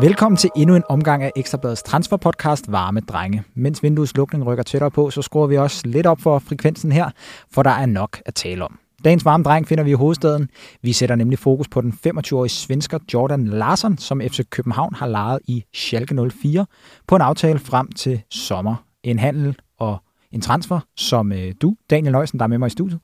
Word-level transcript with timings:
Velkommen 0.00 0.36
til 0.36 0.50
endnu 0.56 0.76
en 0.76 0.82
omgang 0.88 1.22
af 1.22 1.32
Ekstrabladets 1.36 1.82
transferpodcast 1.82 2.72
Varme 2.72 3.00
Drenge. 3.00 3.44
Mens 3.54 3.82
vinduets 3.82 4.16
lukning 4.16 4.46
rykker 4.46 4.64
tættere 4.64 4.90
på, 4.90 5.10
så 5.10 5.22
skruer 5.22 5.46
vi 5.46 5.56
også 5.56 5.82
lidt 5.84 6.06
op 6.06 6.20
for 6.20 6.38
frekvensen 6.38 6.92
her, 6.92 7.10
for 7.50 7.62
der 7.62 7.70
er 7.70 7.86
nok 7.86 8.20
at 8.26 8.34
tale 8.34 8.64
om. 8.64 8.78
Dagens 9.04 9.24
varme 9.24 9.44
dreng 9.44 9.68
finder 9.68 9.84
vi 9.84 9.90
i 9.90 9.94
hovedstaden. 9.94 10.48
Vi 10.82 10.92
sætter 10.92 11.16
nemlig 11.16 11.38
fokus 11.38 11.68
på 11.68 11.80
den 11.80 11.98
25-årige 12.06 12.50
svensker 12.50 12.98
Jordan 13.14 13.46
Larsson, 13.46 13.98
som 13.98 14.20
FC 14.20 14.40
København 14.50 14.94
har 14.94 15.06
lejet 15.06 15.38
i 15.44 15.64
Schalke 15.74 16.30
04 16.30 16.66
på 17.08 17.16
en 17.16 17.22
aftale 17.22 17.58
frem 17.58 17.92
til 17.92 18.22
sommer. 18.30 18.84
En 19.02 19.18
handel 19.18 19.56
og 19.78 19.98
en 20.32 20.40
transfer, 20.40 20.80
som 20.96 21.32
øh, 21.32 21.54
du, 21.62 21.76
Daniel 21.90 22.12
Nøjsen, 22.12 22.38
der 22.38 22.44
er 22.44 22.48
med 22.48 22.58
mig 22.58 22.66
i 22.66 22.70
studiet, 22.70 23.00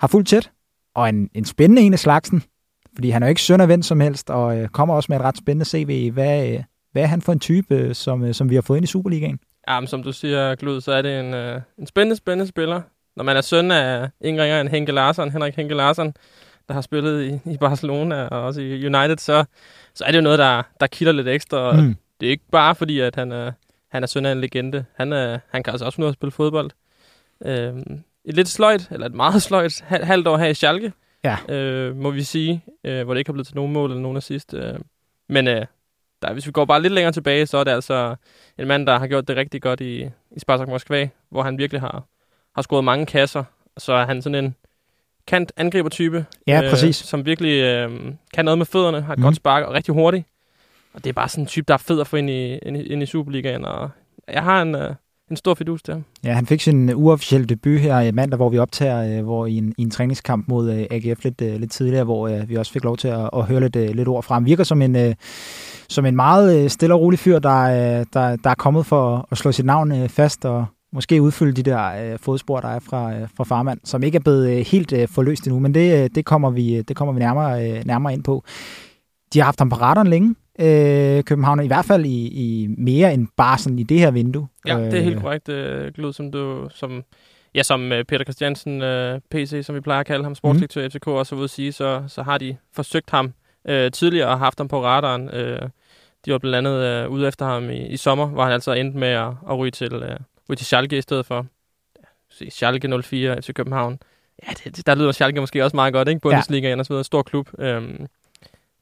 har 0.00 0.08
fuldt 0.08 0.28
tæt, 0.28 0.50
og 0.94 1.08
en, 1.08 1.28
en 1.34 1.44
spændende 1.44 1.82
en 1.82 1.92
af 1.92 1.98
slagsen, 1.98 2.42
fordi 2.94 3.10
han 3.10 3.22
er 3.22 3.26
jo 3.26 3.28
ikke 3.28 3.42
søn 3.42 3.60
af 3.60 3.68
ven 3.68 3.82
som 3.82 4.00
helst, 4.00 4.30
og 4.30 4.58
øh, 4.58 4.68
kommer 4.68 4.94
også 4.94 5.06
med 5.12 5.16
et 5.16 5.22
ret 5.22 5.36
spændende 5.36 5.64
CV. 5.64 6.10
Hvad, 6.10 6.48
øh, 6.48 6.62
hvad 6.92 7.02
er 7.02 7.06
han 7.06 7.22
for 7.22 7.32
en 7.32 7.40
type, 7.40 7.74
øh, 7.74 7.94
som, 7.94 8.24
øh, 8.24 8.34
som 8.34 8.50
vi 8.50 8.54
har 8.54 8.62
fået 8.62 8.76
ind 8.76 8.84
i 8.84 8.86
Superligaen? 8.86 9.38
Ja, 9.68 9.80
men 9.80 9.86
som 9.86 10.02
du 10.02 10.12
siger, 10.12 10.54
Glud, 10.54 10.80
så 10.80 10.92
er 10.92 11.02
det 11.02 11.20
en, 11.20 11.34
øh, 11.34 11.60
en 11.78 11.86
spændende, 11.86 12.16
spændende 12.16 12.48
spiller. 12.48 12.80
Når 13.16 13.24
man 13.24 13.36
er 13.36 13.40
søn 13.40 13.70
af 13.70 14.08
ingen 14.20 14.42
ringer 14.42 14.60
end 14.60 14.68
Henke 14.68 14.92
Larsson, 14.92 15.30
Henrik 15.30 15.56
Henke 15.56 15.74
Larsson, 15.74 16.14
der 16.68 16.74
har 16.74 16.80
spillet 16.80 17.40
i, 17.46 17.50
i 17.50 17.56
Barcelona 17.56 18.26
og 18.26 18.42
også 18.42 18.60
i 18.60 18.86
United, 18.86 19.18
så, 19.18 19.44
så 19.94 20.04
er 20.04 20.10
det 20.10 20.18
jo 20.18 20.22
noget, 20.22 20.38
der, 20.38 20.62
der 20.80 20.86
kilder 20.86 21.12
lidt 21.12 21.28
ekstra. 21.28 21.72
Mm. 21.72 21.96
Det 22.20 22.26
er 22.26 22.30
ikke 22.30 22.50
bare 22.52 22.74
fordi, 22.74 23.00
at 23.00 23.14
han 23.14 23.32
er, 23.32 23.52
han 23.90 24.02
er 24.02 24.06
søn 24.06 24.26
af 24.26 24.32
en 24.32 24.40
legende. 24.40 24.84
Han, 24.96 25.12
er, 25.12 25.38
han 25.50 25.62
kan 25.62 25.70
altså 25.70 25.86
også 25.86 26.00
nu 26.00 26.06
at 26.06 26.14
spille 26.14 26.32
fodbold. 26.32 26.70
Øh, 27.44 27.72
et 28.24 28.34
lidt 28.34 28.48
sløjt, 28.48 28.88
eller 28.90 29.06
et 29.06 29.14
meget 29.14 29.42
sløjt 29.48 29.84
halvt 29.88 30.26
år 30.26 30.36
her 30.36 30.46
i 30.46 30.54
Schalke, 30.54 30.92
ja. 31.24 31.36
øh, 31.48 31.96
må 31.96 32.10
vi 32.10 32.22
sige, 32.22 32.64
øh, 32.84 33.04
hvor 33.04 33.14
det 33.14 33.18
ikke 33.18 33.28
har 33.28 33.32
blevet 33.32 33.46
til 33.46 33.56
nogen 33.56 33.72
mål 33.72 33.90
eller 33.90 34.02
nogen 34.02 34.16
assist. 34.16 34.54
Øh. 34.54 34.78
Men 35.28 35.48
øh, 35.48 35.66
der, 36.22 36.32
hvis 36.32 36.46
vi 36.46 36.52
går 36.52 36.64
bare 36.64 36.82
lidt 36.82 36.92
længere 36.92 37.12
tilbage, 37.12 37.46
så 37.46 37.58
er 37.58 37.64
det 37.64 37.70
altså 37.70 38.16
en 38.58 38.68
mand, 38.68 38.86
der 38.86 38.98
har 38.98 39.06
gjort 39.06 39.28
det 39.28 39.36
rigtig 39.36 39.62
godt 39.62 39.80
i, 39.80 40.02
i 40.30 40.38
Spartak 40.38 40.68
Moskva, 40.68 41.08
hvor 41.30 41.42
han 41.42 41.58
virkelig 41.58 41.80
har, 41.80 42.04
har 42.54 42.62
scoret 42.62 42.84
mange 42.84 43.06
kasser. 43.06 43.44
Så 43.78 43.92
er 43.92 44.06
han 44.06 44.22
sådan 44.22 44.44
en 44.44 44.54
kant 45.26 45.52
angriber-type, 45.56 46.26
ja, 46.46 46.62
præcis. 46.70 46.96
som 46.96 47.26
virkelig 47.26 47.62
øh, 47.62 48.12
kan 48.34 48.44
noget 48.44 48.58
med 48.58 48.66
fødderne, 48.66 49.00
har 49.00 49.12
et 49.12 49.18
mm. 49.18 49.22
godt 49.22 49.36
spark 49.36 49.64
og 49.64 49.74
rigtig 49.74 49.94
hurtigt. 49.94 50.26
Og 50.92 51.04
det 51.04 51.10
er 51.10 51.14
bare 51.14 51.28
sådan 51.28 51.44
en 51.44 51.48
type, 51.48 51.64
der 51.68 51.74
er 51.74 51.78
fed 51.78 52.00
at 52.00 52.06
få 52.06 52.16
ind 52.16 52.30
i, 52.30 52.58
ind 52.58 52.76
i, 52.76 52.82
ind 52.82 53.02
i 53.02 53.06
Superligaen. 53.06 53.64
Og 53.64 53.90
jeg 54.28 54.42
har 54.42 54.62
en, 54.62 54.74
øh, 54.74 54.94
en 55.30 55.36
stor 55.36 55.54
fidus 55.54 55.82
der. 55.82 56.00
Ja, 56.24 56.32
han 56.32 56.46
fik 56.46 56.60
sin 56.60 56.88
øh, 56.88 56.98
uofficielle 56.98 57.46
debut 57.46 57.80
her 57.80 58.00
i 58.00 58.12
mandag, 58.12 58.36
hvor 58.36 58.48
vi 58.48 58.58
optager 58.58 59.18
øh, 59.18 59.24
hvor 59.24 59.46
i, 59.46 59.56
en, 59.56 59.74
i 59.78 59.82
en 59.82 59.90
træningskamp 59.90 60.48
mod 60.48 60.86
AGF 60.90 61.24
lidt, 61.24 61.40
lidt 61.40 61.70
tidligere, 61.70 62.04
hvor 62.04 62.44
vi 62.46 62.56
også 62.56 62.72
fik 62.72 62.84
lov 62.84 62.96
til 62.96 63.08
at, 63.08 63.30
at 63.32 63.44
høre 63.44 63.60
lidt, 63.60 63.96
lidt 63.96 64.08
ord 64.08 64.22
fra 64.22 64.34
ham. 64.34 64.46
Virker 64.46 64.64
som 64.64 64.82
en, 64.82 65.14
som 65.88 66.06
en 66.06 66.16
meget 66.16 66.72
stille 66.72 66.94
og 66.94 67.00
rolig 67.00 67.18
fyr, 67.18 67.38
der, 67.38 67.64
der, 68.12 68.36
der 68.36 68.50
er 68.50 68.54
kommet 68.54 68.86
for 68.86 69.28
at 69.30 69.38
slå 69.38 69.52
sit 69.52 69.66
navn 69.66 70.08
fast 70.08 70.44
og 70.44 70.66
måske 70.92 71.22
udfylde 71.22 71.52
de 71.52 71.62
der 71.62 72.12
øh, 72.12 72.18
fodspor, 72.18 72.60
der 72.60 72.68
er 72.68 72.78
fra, 72.78 73.14
øh, 73.14 73.28
fra 73.36 73.44
farmand, 73.44 73.80
som 73.84 74.02
ikke 74.02 74.16
er 74.16 74.20
blevet 74.20 74.50
øh, 74.50 74.66
helt 74.66 74.92
øh, 74.92 75.08
forløst 75.08 75.46
endnu, 75.46 75.60
men 75.60 75.74
det, 75.74 76.02
øh, 76.04 76.10
det, 76.14 76.24
kommer 76.24 76.50
vi, 76.50 76.82
det 76.82 76.96
kommer 76.96 77.12
vi 77.12 77.18
nærmere, 77.18 77.70
øh, 77.70 77.84
nærmere 77.86 78.12
ind 78.12 78.24
på. 78.24 78.44
De 79.34 79.38
har 79.38 79.44
haft 79.44 79.58
ham 79.58 79.68
på 79.68 79.76
radaren 79.76 80.06
længe, 80.06 80.34
øh, 80.62 81.24
København, 81.24 81.64
i 81.64 81.66
hvert 81.66 81.84
fald 81.84 82.04
i, 82.04 82.26
i 82.26 82.66
mere 82.78 83.14
end 83.14 83.28
bare 83.36 83.58
sådan 83.58 83.78
i 83.78 83.82
det 83.82 83.98
her 83.98 84.10
vindue. 84.10 84.48
Ja, 84.66 84.78
det 84.78 84.94
er 84.94 85.02
helt 85.02 85.16
øh, 85.16 85.22
korrekt, 85.22 85.48
øh, 85.48 85.92
Glud, 85.92 86.12
som 86.12 86.32
du, 86.32 86.68
som, 86.74 87.04
ja, 87.54 87.62
som 87.62 87.92
øh, 87.92 88.04
Peter 88.04 88.24
Christiansen, 88.24 88.82
øh, 88.82 89.20
PC, 89.30 89.60
som 89.62 89.74
vi 89.74 89.80
plejer 89.80 90.00
at 90.00 90.06
kalde 90.06 90.24
ham, 90.24 90.34
sportsdirektør 90.34 90.84
mm. 90.84 90.90
FCK, 90.90 91.06
også 91.06 91.34
ude 91.34 91.44
at 91.44 91.50
sige, 91.50 91.72
så, 91.72 92.02
så 92.08 92.22
har 92.22 92.38
de 92.38 92.56
forsøgt 92.72 93.10
ham 93.10 93.32
øh, 93.68 93.90
tidligere 93.90 94.28
og 94.28 94.38
haft 94.38 94.58
ham 94.58 94.68
på 94.68 94.84
radaren. 94.84 95.28
Øh, 95.28 95.68
de 96.24 96.32
var 96.32 96.38
blandt 96.38 96.68
andet 96.68 96.84
øh, 96.84 97.10
ude 97.10 97.28
efter 97.28 97.46
ham 97.46 97.70
i, 97.70 97.86
i 97.86 97.96
sommer, 97.96 98.26
hvor 98.26 98.42
han 98.42 98.52
altså 98.52 98.72
endte 98.72 98.98
med 98.98 99.08
at, 99.08 99.30
at 99.50 99.58
ryge, 99.58 99.70
til, 99.70 99.92
øh, 99.92 100.16
ryge 100.50 100.56
til 100.56 100.66
Schalke 100.66 100.98
i 100.98 101.00
stedet 101.00 101.26
for. 101.26 101.46
Ja, 102.40 102.50
Schalke 102.50 103.02
04, 103.02 103.42
FC 103.42 103.52
København. 103.54 103.98
Ja, 104.46 104.52
det, 104.64 104.86
der 104.86 104.94
lyder 104.94 105.12
Schalke 105.12 105.40
måske 105.40 105.64
også 105.64 105.76
meget 105.76 105.92
godt, 105.92 106.08
ikke? 106.08 106.20
Bundesliga 106.20 106.68
ja. 106.68 106.78
og 106.78 106.86
så 106.86 106.92
videre, 106.92 107.04
stor 107.04 107.22
klub. 107.22 107.48
Øh, 107.58 107.82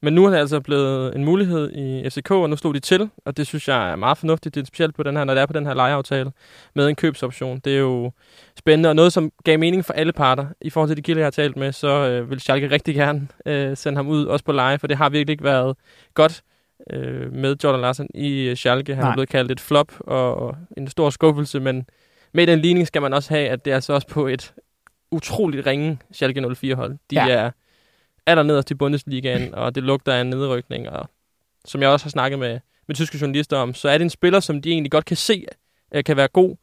men 0.01 0.13
nu 0.13 0.25
er 0.25 0.29
det 0.29 0.37
altså 0.37 0.59
blevet 0.59 1.15
en 1.15 1.25
mulighed 1.25 1.71
i 1.71 2.09
FCK, 2.09 2.31
og 2.31 2.49
nu 2.49 2.55
stod 2.55 2.73
de 2.73 2.79
til, 2.79 3.09
og 3.25 3.37
det 3.37 3.47
synes 3.47 3.67
jeg 3.67 3.91
er 3.91 3.95
meget 3.95 4.17
fornuftigt. 4.17 4.55
Det 4.55 4.61
er 4.61 4.65
specielt 4.65 4.95
på 4.95 5.03
den 5.03 5.17
her, 5.17 5.23
når 5.23 5.33
det 5.33 5.41
er 5.41 5.45
på 5.45 5.53
den 5.53 5.65
her 5.65 5.73
lejeaftale 5.73 6.31
med 6.75 6.87
en 6.87 6.95
købsoption. 6.95 7.59
Det 7.59 7.75
er 7.75 7.79
jo 7.79 8.11
spændende, 8.57 8.89
og 8.89 8.95
noget, 8.95 9.13
som 9.13 9.31
gav 9.43 9.59
mening 9.59 9.85
for 9.85 9.93
alle 9.93 10.13
parter. 10.13 10.45
I 10.61 10.69
forhold 10.69 10.89
til 10.89 10.97
de 10.97 11.01
kilder, 11.01 11.21
jeg 11.21 11.25
har 11.25 11.31
talt 11.31 11.57
med, 11.57 11.71
så 11.71 11.87
øh, 11.87 12.29
vil 12.29 12.39
Schalke 12.39 12.71
rigtig 12.71 12.95
gerne 12.95 13.27
øh, 13.45 13.77
sende 13.77 13.97
ham 13.97 14.07
ud, 14.07 14.25
også 14.25 14.45
på 14.45 14.51
leje, 14.51 14.79
for 14.79 14.87
det 14.87 14.97
har 14.97 15.09
virkelig 15.09 15.33
ikke 15.33 15.43
været 15.43 15.77
godt 16.13 16.41
øh, 16.89 17.33
med 17.33 17.55
Jordan 17.63 17.81
Larsen 17.81 18.07
i 18.15 18.55
Schalke. 18.55 18.95
Han 18.95 19.03
Nej. 19.03 19.09
er 19.09 19.15
blevet 19.15 19.29
kaldt 19.29 19.51
et 19.51 19.59
flop 19.59 19.91
og 19.99 20.55
en 20.77 20.87
stor 20.87 21.09
skuffelse, 21.09 21.59
men 21.59 21.85
med 22.33 22.47
den 22.47 22.59
ligning 22.59 22.87
skal 22.87 23.01
man 23.01 23.13
også 23.13 23.29
have, 23.33 23.49
at 23.49 23.65
det 23.65 23.71
er 23.71 23.75
altså 23.75 23.93
også 23.93 24.07
på 24.07 24.27
et 24.27 24.53
utroligt 25.11 25.65
ringe 25.65 25.99
Schalke 26.11 26.41
04-hold. 26.41 26.97
De 27.11 27.15
ja. 27.15 27.29
er 27.29 27.51
allernederst 28.25 28.71
i 28.71 28.73
Bundesligaen, 28.73 29.55
og 29.55 29.75
det 29.75 29.83
lugter 29.83 30.13
af 30.13 30.21
en 30.21 30.29
nedrykning. 30.29 30.89
Og 30.89 31.09
som 31.65 31.81
jeg 31.81 31.89
også 31.89 32.05
har 32.05 32.09
snakket 32.09 32.39
med, 32.39 32.59
med 32.87 32.95
tyske 32.95 33.17
journalister 33.21 33.57
om, 33.57 33.73
så 33.73 33.89
er 33.89 33.97
det 33.97 34.05
en 34.05 34.09
spiller, 34.09 34.39
som 34.39 34.61
de 34.61 34.71
egentlig 34.71 34.91
godt 34.91 35.05
kan 35.05 35.17
se, 35.17 35.45
øh, 35.95 36.03
kan 36.03 36.17
være 36.17 36.27
god. 36.27 36.55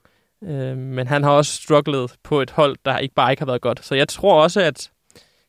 Øh, 0.44 0.76
men 0.76 1.06
han 1.06 1.22
har 1.22 1.30
også 1.30 1.52
strugglet 1.52 2.14
på 2.22 2.40
et 2.40 2.50
hold, 2.50 2.76
der 2.84 2.98
ikke 2.98 3.14
bare 3.14 3.32
ikke 3.32 3.40
har 3.40 3.46
været 3.46 3.60
godt. 3.60 3.84
Så 3.84 3.94
jeg 3.94 4.08
tror 4.08 4.42
også, 4.42 4.60
at 4.60 4.90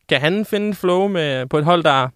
kan 0.08 0.20
han 0.20 0.44
finde 0.44 0.74
flow 0.74 1.08
med, 1.08 1.46
på 1.46 1.58
et 1.58 1.64
hold, 1.64 1.84
der 1.84 2.08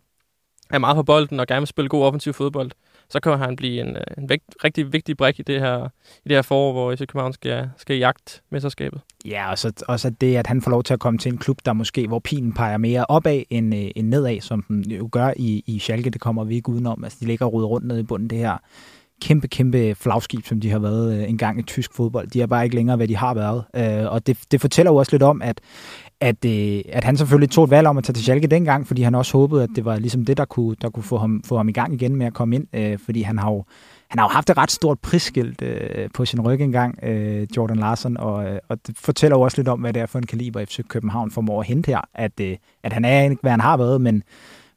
er 0.70 0.78
meget 0.78 0.96
på 0.96 1.02
bolden 1.02 1.40
og 1.40 1.46
gerne 1.46 1.60
vil 1.60 1.66
spille 1.66 1.88
god 1.88 2.04
offensiv 2.04 2.32
fodbold, 2.32 2.70
så 3.08 3.20
kan 3.20 3.38
han 3.38 3.56
blive 3.56 3.80
en, 3.80 3.96
øh, 3.96 4.02
en 4.18 4.28
vægt, 4.28 4.54
rigtig 4.64 4.92
vigtig 4.92 5.16
brik 5.16 5.38
i 5.38 5.42
det 5.42 5.60
her, 5.60 5.88
i 6.24 6.28
det 6.28 6.36
her 6.36 6.42
forår, 6.42 6.72
hvor 6.72 6.94
FC 6.94 6.98
København 6.98 7.32
skal, 7.32 7.70
skal 7.76 7.96
jagte 7.96 8.40
mesterskabet. 8.50 9.00
Ja, 9.24 9.50
og 9.50 9.58
så 9.58 9.84
også 9.88 10.10
det, 10.10 10.36
at 10.36 10.46
han 10.46 10.62
får 10.62 10.70
lov 10.70 10.82
til 10.82 10.94
at 10.94 11.00
komme 11.00 11.18
til 11.18 11.32
en 11.32 11.38
klub, 11.38 11.58
der 11.64 11.72
måske, 11.72 12.06
hvor 12.06 12.18
pilen 12.18 12.52
peger 12.52 12.76
mere 12.76 13.06
opad 13.08 13.42
end, 13.50 13.74
øh, 13.74 13.90
end 13.96 14.08
nedad, 14.08 14.40
som 14.40 14.62
den 14.68 14.90
jo 14.90 15.08
gør 15.12 15.32
i, 15.36 15.64
i 15.66 15.78
Schalke, 15.78 16.10
det 16.10 16.20
kommer 16.20 16.44
vi 16.44 16.54
ikke 16.54 16.68
udenom. 16.68 17.04
Altså, 17.04 17.18
de 17.20 17.26
ligger 17.26 17.46
og 17.46 17.70
rundt 17.70 17.86
nede 17.86 18.00
i 18.00 18.02
bunden 18.02 18.30
det 18.30 18.38
her 18.38 18.58
kæmpe, 19.22 19.48
kæmpe 19.48 19.94
flagskib, 19.94 20.46
som 20.46 20.60
de 20.60 20.70
har 20.70 20.78
været 20.78 21.18
øh, 21.18 21.30
engang 21.30 21.58
i 21.58 21.62
tysk 21.62 21.94
fodbold. 21.94 22.28
De 22.28 22.42
er 22.42 22.46
bare 22.46 22.64
ikke 22.64 22.76
længere, 22.76 22.96
hvad 22.96 23.08
de 23.08 23.16
har 23.16 23.34
været. 23.34 23.64
Øh, 23.76 24.12
og 24.12 24.26
det, 24.26 24.38
det 24.50 24.60
fortæller 24.60 24.92
jo 24.92 24.96
også 24.96 25.12
lidt 25.12 25.22
om, 25.22 25.42
at 25.42 25.60
at, 26.20 26.44
øh, 26.44 26.82
at 26.88 27.04
han 27.04 27.16
selvfølgelig 27.16 27.50
tog 27.50 27.64
et 27.64 27.70
valg 27.70 27.86
om 27.86 27.98
at 27.98 28.04
tage 28.04 28.14
til 28.14 28.22
Schalke 28.22 28.46
dengang, 28.46 28.86
fordi 28.86 29.02
han 29.02 29.14
også 29.14 29.38
håbede, 29.38 29.62
at 29.62 29.70
det 29.76 29.84
var 29.84 29.98
ligesom 29.98 30.24
det, 30.24 30.36
der 30.36 30.44
kunne, 30.44 30.76
der 30.82 30.90
kunne 30.90 31.02
få, 31.02 31.18
ham, 31.18 31.42
få 31.44 31.56
ham 31.56 31.68
i 31.68 31.72
gang 31.72 31.94
igen 31.94 32.16
med 32.16 32.26
at 32.26 32.34
komme 32.34 32.56
ind, 32.56 32.66
øh, 32.72 32.98
fordi 32.98 33.22
han 33.22 33.38
har 33.38 33.50
jo 33.50 33.64
han 34.08 34.18
har 34.18 34.26
jo 34.26 34.32
haft 34.32 34.50
et 34.50 34.58
ret 34.58 34.70
stort 34.70 34.98
prisskilt 34.98 35.62
øh, 35.62 36.08
på 36.14 36.24
sin 36.24 36.40
ryg 36.40 36.60
engang, 36.60 36.98
øh, 37.02 37.46
Jordan 37.56 37.76
Larsen, 37.76 38.16
og, 38.16 38.46
øh, 38.46 38.58
og 38.68 38.86
det 38.86 38.96
fortæller 38.98 39.36
jo 39.36 39.40
også 39.40 39.58
lidt 39.58 39.68
om, 39.68 39.80
hvad 39.80 39.92
det 39.92 40.02
er 40.02 40.06
for 40.06 40.18
en 40.18 40.26
kaliber 40.26 40.64
FC 40.64 40.80
København 40.88 41.30
formår 41.30 41.60
at 41.60 41.66
hente 41.66 41.86
her, 41.86 42.00
at, 42.14 42.40
øh, 42.40 42.56
at 42.82 42.92
han 42.92 43.04
er 43.04 43.22
ikke, 43.22 43.36
hvad 43.40 43.50
han 43.50 43.60
har 43.60 43.76
været, 43.76 44.00
men, 44.00 44.22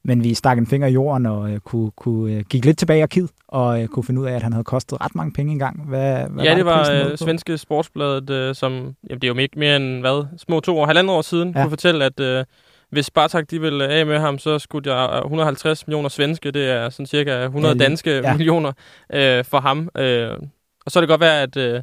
men 0.07 0.23
vi 0.23 0.33
stak 0.33 0.57
en 0.57 0.67
finger 0.67 0.87
i 0.87 0.91
jorden 0.91 1.25
og 1.25 1.51
øh, 1.51 1.59
kunne, 1.59 1.91
kunne 1.91 2.33
øh, 2.33 2.43
gik 2.49 2.65
lidt 2.65 2.77
tilbage 2.77 3.03
og 3.03 3.09
kid, 3.09 3.27
og 3.47 3.81
øh, 3.81 3.87
kunne 3.87 4.03
finde 4.03 4.21
ud 4.21 4.25
af, 4.25 4.33
at 4.33 4.43
han 4.43 4.53
havde 4.53 4.63
kostet 4.63 5.01
ret 5.01 5.15
mange 5.15 5.31
penge 5.31 5.51
engang. 5.51 5.89
Hvad, 5.89 6.27
hvad 6.29 6.43
ja, 6.43 6.55
det 6.55 6.65
var, 6.65 6.83
det 6.83 7.05
var 7.05 7.11
øh, 7.11 7.17
Svenske 7.17 7.57
Sportsbladet, 7.57 8.29
øh, 8.29 8.55
som 8.55 8.71
jamen, 8.73 9.21
det 9.21 9.23
er 9.23 9.27
jo 9.27 9.37
ikke 9.37 9.59
mere 9.59 9.75
end 9.75 9.99
hvad, 9.99 10.25
små 10.37 10.59
to 10.59 10.77
år, 10.77 10.85
halvandet 10.85 11.15
år 11.15 11.21
siden, 11.21 11.53
ja. 11.55 11.61
kunne 11.61 11.69
fortælle, 11.69 12.05
at 12.05 12.19
øh, 12.19 12.45
hvis 12.89 13.05
Spartak 13.05 13.51
de 13.51 13.61
ville 13.61 13.87
af 13.87 14.05
med 14.05 14.19
ham, 14.19 14.39
så 14.39 14.59
skulle 14.59 14.89
der 14.91 15.21
150 15.21 15.87
millioner 15.87 16.09
svenske, 16.09 16.51
det 16.51 16.69
er 16.69 16.89
sådan 16.89 17.05
cirka 17.05 17.43
100 17.43 17.75
ja, 17.77 17.83
danske 17.83 18.11
ja. 18.11 18.33
millioner 18.37 18.71
øh, 19.13 19.45
for 19.45 19.59
ham. 19.59 19.89
Øh, 19.97 20.31
og 20.85 20.91
så 20.91 20.99
er 20.99 21.01
det 21.01 21.09
godt 21.09 21.21
være, 21.21 21.41
at 21.41 21.57
øh, 21.57 21.81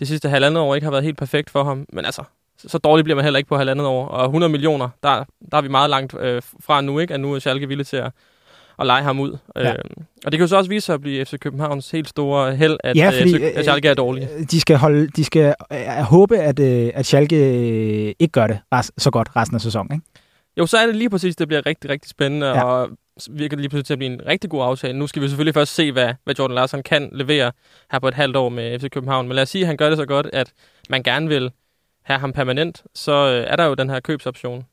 det 0.00 0.08
sidste 0.08 0.28
halvandet 0.28 0.62
år 0.62 0.74
ikke 0.74 0.84
har 0.84 0.90
været 0.90 1.04
helt 1.04 1.18
perfekt 1.18 1.50
for 1.50 1.64
ham, 1.64 1.86
men 1.92 2.04
altså, 2.04 2.22
så 2.58 2.78
dårligt 2.78 3.04
bliver 3.04 3.14
man 3.16 3.24
heller 3.24 3.38
ikke 3.38 3.48
på 3.48 3.56
halvandet 3.56 3.86
år. 3.86 4.06
Og 4.08 4.24
100 4.24 4.50
millioner, 4.52 4.88
der, 5.02 5.24
der 5.50 5.56
er 5.56 5.62
vi 5.62 5.68
meget 5.68 5.90
langt 5.90 6.14
øh, 6.20 6.42
fra 6.60 6.80
nu, 6.80 6.98
ikke? 6.98 7.14
At 7.14 7.20
nu 7.20 7.34
er 7.34 7.38
Schalke 7.38 7.68
villig 7.68 7.86
til 7.86 7.96
at, 7.96 8.12
at 8.78 8.86
lege 8.86 9.02
ham 9.02 9.20
ud. 9.20 9.36
Ja. 9.56 9.72
Øh, 9.72 9.78
og 10.24 10.32
det 10.32 10.38
kan 10.38 10.40
jo 10.40 10.46
så 10.46 10.56
også 10.56 10.70
vise 10.70 10.86
sig 10.86 10.94
at 10.94 11.00
blive 11.00 11.24
FC 11.24 11.38
Københavns 11.38 11.90
helt 11.90 12.08
store 12.08 12.56
held, 12.56 12.76
at, 12.84 12.96
ja, 12.96 13.06
øh, 13.06 13.12
fordi, 13.12 13.42
at 13.42 13.64
Schalke 13.64 13.88
er 13.88 13.94
dårlig. 13.94 14.28
Øh, 14.38 14.44
de 14.50 14.60
skal, 14.60 14.76
holde, 14.76 15.08
de 15.08 15.24
skal 15.24 15.54
uh, 15.70 16.04
håbe, 16.04 16.38
at, 16.38 16.58
uh, 16.58 16.90
at 16.94 17.06
Schalke 17.06 17.36
ikke 18.18 18.32
gør 18.32 18.46
det 18.46 18.58
rest, 18.72 18.92
så 18.98 19.10
godt 19.10 19.28
resten 19.36 19.54
af 19.54 19.60
sæsonen, 19.60 19.94
ikke? 19.94 20.06
Jo, 20.58 20.66
så 20.66 20.78
er 20.78 20.86
det 20.86 20.96
lige 20.96 21.10
præcis, 21.10 21.36
det 21.36 21.48
bliver 21.48 21.66
rigtig, 21.66 21.90
rigtig 21.90 22.10
spændende, 22.10 22.46
ja. 22.46 22.64
og 22.64 22.90
virker 23.30 23.56
lige 23.56 23.68
pludselig 23.68 23.86
til 23.86 23.94
at 23.94 23.98
blive 23.98 24.12
en 24.12 24.20
rigtig 24.26 24.50
god 24.50 24.64
aftale. 24.64 24.98
Nu 24.98 25.06
skal 25.06 25.22
vi 25.22 25.28
selvfølgelig 25.28 25.54
først 25.54 25.74
se, 25.74 25.92
hvad, 25.92 26.14
hvad 26.24 26.34
Jordan 26.38 26.54
Larsen 26.54 26.82
kan 26.82 27.10
levere 27.12 27.52
her 27.92 27.98
på 27.98 28.08
et 28.08 28.14
halvt 28.14 28.36
år 28.36 28.48
med 28.48 28.78
FC 28.78 28.90
København. 28.90 29.28
Men 29.28 29.34
lad 29.34 29.42
os 29.42 29.48
sige, 29.48 29.62
at 29.62 29.66
han 29.66 29.76
gør 29.76 29.88
det 29.88 29.98
så 29.98 30.06
godt, 30.06 30.28
at 30.32 30.52
man 30.88 31.02
gerne 31.02 31.28
vil 31.28 31.50
have 32.06 32.18
ham 32.18 32.32
permanent, 32.32 32.84
så 32.94 33.12
øh, 33.12 33.52
er 33.52 33.56
der 33.56 33.64
jo 33.64 33.74
den 33.74 33.90
her 33.90 34.00
købsoption. 34.00 34.66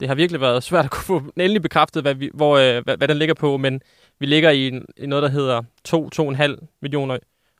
Det 0.00 0.08
har 0.08 0.14
virkelig 0.14 0.40
været 0.40 0.62
svært 0.62 0.84
at 0.84 0.90
kunne 0.90 1.04
få 1.04 1.22
endelig 1.36 1.62
bekræftet, 1.62 2.02
hvad, 2.02 2.14
vi, 2.14 2.30
hvor, 2.34 2.56
øh, 2.56 2.84
hvad, 2.84 2.96
hvad 2.96 3.08
den 3.08 3.16
ligger 3.16 3.34
på, 3.34 3.56
men 3.56 3.82
vi 4.18 4.26
ligger 4.26 4.50
i, 4.50 4.68
en, 4.68 4.86
i 4.96 5.06
noget, 5.06 5.22
der 5.22 5.28
hedder 5.28 5.62
2-2,5 6.58 6.66
millioner 6.82 7.18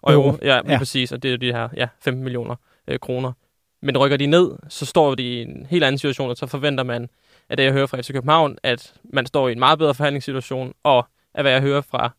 euro. 0.08 0.28
Oh, 0.28 0.38
ja, 0.42 0.60
ja, 0.66 0.78
præcis, 0.78 1.12
og 1.12 1.22
det 1.22 1.32
er 1.32 1.36
de 1.36 1.52
her 1.52 1.68
ja, 1.76 1.88
15 2.00 2.24
millioner 2.24 2.56
øh, 2.88 2.98
kroner. 2.98 3.32
Men 3.82 3.98
rykker 3.98 4.16
de 4.16 4.26
ned, 4.26 4.50
så 4.68 4.86
står 4.86 5.14
de 5.14 5.22
i 5.22 5.42
en 5.42 5.66
helt 5.70 5.84
anden 5.84 5.98
situation, 5.98 6.30
og 6.30 6.36
så 6.36 6.46
forventer 6.46 6.84
man, 6.84 7.08
at 7.48 7.58
det 7.58 7.64
jeg 7.64 7.72
hører 7.72 7.86
fra 7.86 8.00
FC 8.00 8.12
København, 8.12 8.58
at 8.62 8.94
man 9.04 9.26
står 9.26 9.48
i 9.48 9.52
en 9.52 9.58
meget 9.58 9.78
bedre 9.78 9.94
forhandlingssituation, 9.94 10.74
og 10.82 11.06
at 11.34 11.44
hvad 11.44 11.52
jeg 11.52 11.60
hører 11.60 11.80
fra 11.80 12.10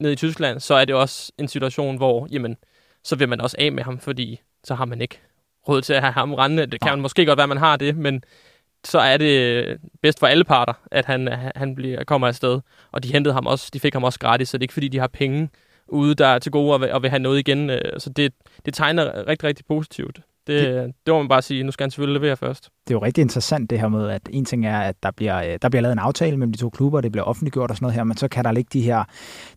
ned 0.00 0.12
i 0.12 0.16
Tyskland, 0.16 0.60
så 0.60 0.74
er 0.74 0.84
det 0.84 0.94
også 0.94 1.32
en 1.38 1.48
situation, 1.48 1.96
hvor 1.96 2.28
jamen, 2.30 2.56
så 3.04 3.16
vil 3.16 3.28
man 3.28 3.40
også 3.40 3.56
af 3.58 3.72
med 3.72 3.82
ham, 3.82 3.98
fordi 3.98 4.40
så 4.64 4.74
har 4.74 4.84
man 4.84 5.00
ikke 5.00 5.20
råd 5.68 5.82
til 5.82 5.92
at 5.92 6.00
have 6.00 6.12
ham 6.12 6.34
rendende. 6.34 6.66
Det 6.66 6.80
kan 6.80 6.92
man 6.92 7.00
måske 7.00 7.26
godt 7.26 7.36
være, 7.36 7.46
man 7.46 7.58
har 7.58 7.76
det, 7.76 7.96
men 7.96 8.22
så 8.84 8.98
er 8.98 9.16
det 9.16 9.78
bedst 10.02 10.18
for 10.18 10.26
alle 10.26 10.44
parter, 10.44 10.72
at 10.90 11.04
han, 11.04 11.28
han 11.56 11.74
bliver, 11.74 12.04
kommer 12.04 12.28
afsted. 12.28 12.60
Og 12.92 13.02
de 13.02 13.12
hentede 13.12 13.34
ham 13.34 13.46
også, 13.46 13.70
de 13.72 13.80
fik 13.80 13.92
ham 13.92 14.04
også 14.04 14.18
gratis, 14.18 14.48
så 14.48 14.58
det 14.58 14.62
er 14.62 14.64
ikke 14.64 14.74
fordi, 14.74 14.88
de 14.88 14.98
har 14.98 15.06
penge 15.06 15.50
ude, 15.88 16.14
der 16.14 16.26
er 16.26 16.38
til 16.38 16.52
gode 16.52 16.74
og 16.74 16.80
vil, 16.80 16.92
og 16.92 17.02
vil 17.02 17.10
have 17.10 17.20
noget 17.20 17.38
igen. 17.38 17.70
Øh, 17.70 17.80
så 17.98 18.10
det, 18.10 18.32
det 18.64 18.74
tegner 18.74 19.26
rigtig, 19.26 19.48
rigtig 19.48 19.66
positivt. 19.66 20.20
Det, 20.48 20.68
det, 20.68 20.92
det 21.06 21.14
må 21.14 21.18
man 21.18 21.28
bare 21.28 21.42
sige, 21.42 21.62
nu 21.62 21.70
skal 21.70 21.84
han 21.84 21.90
selvfølgelig 21.90 22.20
levere 22.20 22.36
først. 22.36 22.64
Det 22.64 22.94
er 22.94 22.98
jo 22.98 23.02
rigtig 23.02 23.22
interessant 23.22 23.70
det 23.70 23.80
her 23.80 23.88
med, 23.88 24.08
at 24.08 24.28
en 24.32 24.44
ting 24.44 24.66
er, 24.66 24.78
at 24.78 25.02
der 25.02 25.10
bliver, 25.10 25.42
øh, 25.42 25.58
der 25.62 25.68
bliver 25.68 25.82
lavet 25.82 25.92
en 25.92 25.98
aftale 25.98 26.36
mellem 26.36 26.52
de 26.52 26.58
to 26.58 26.70
klubber, 26.70 27.00
det 27.00 27.12
bliver 27.12 27.24
offentliggjort 27.24 27.70
og 27.70 27.76
sådan 27.76 27.84
noget 27.84 27.94
her, 27.94 28.04
men 28.04 28.16
så 28.16 28.28
kan 28.28 28.44
der 28.44 28.52
ligge 28.52 28.68
de 28.72 28.80
her, 28.80 29.04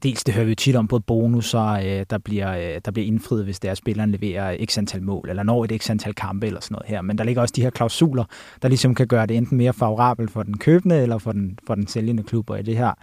dels 0.03 0.23
det 0.23 0.33
hører 0.33 0.45
vi 0.45 0.51
jo 0.51 0.55
tit 0.55 0.75
om, 0.75 0.87
både 0.87 1.01
bonusser, 1.01 1.65
øh, 1.65 2.05
der 2.09 2.17
bliver, 2.17 2.79
der 2.79 2.91
bliver 2.91 3.07
indfriet, 3.07 3.43
hvis 3.43 3.59
det 3.59 3.67
er, 3.67 3.71
at 3.71 3.77
spilleren 3.77 4.11
leverer 4.11 4.65
x 4.65 4.77
antal 4.77 5.03
mål, 5.03 5.29
eller 5.29 5.43
når 5.43 5.63
et 5.63 5.81
x 5.81 5.89
antal 5.89 6.13
kampe 6.13 6.47
eller 6.47 6.59
sådan 6.61 6.75
noget 6.75 6.89
her. 6.89 7.01
Men 7.01 7.17
der 7.17 7.23
ligger 7.23 7.41
også 7.41 7.53
de 7.55 7.61
her 7.61 7.69
klausuler, 7.69 8.23
der 8.61 8.67
ligesom 8.67 8.95
kan 8.95 9.07
gøre 9.07 9.25
det 9.25 9.37
enten 9.37 9.57
mere 9.57 9.73
favorabelt 9.73 10.31
for 10.31 10.43
den 10.43 10.57
købende 10.57 11.01
eller 11.01 11.17
for 11.17 11.31
den, 11.31 11.59
for 11.67 11.75
den 11.75 11.87
sælgende 11.87 12.23
klub, 12.23 12.49
og 12.49 12.59
i 12.59 12.63
det 12.63 12.77
her 12.77 12.93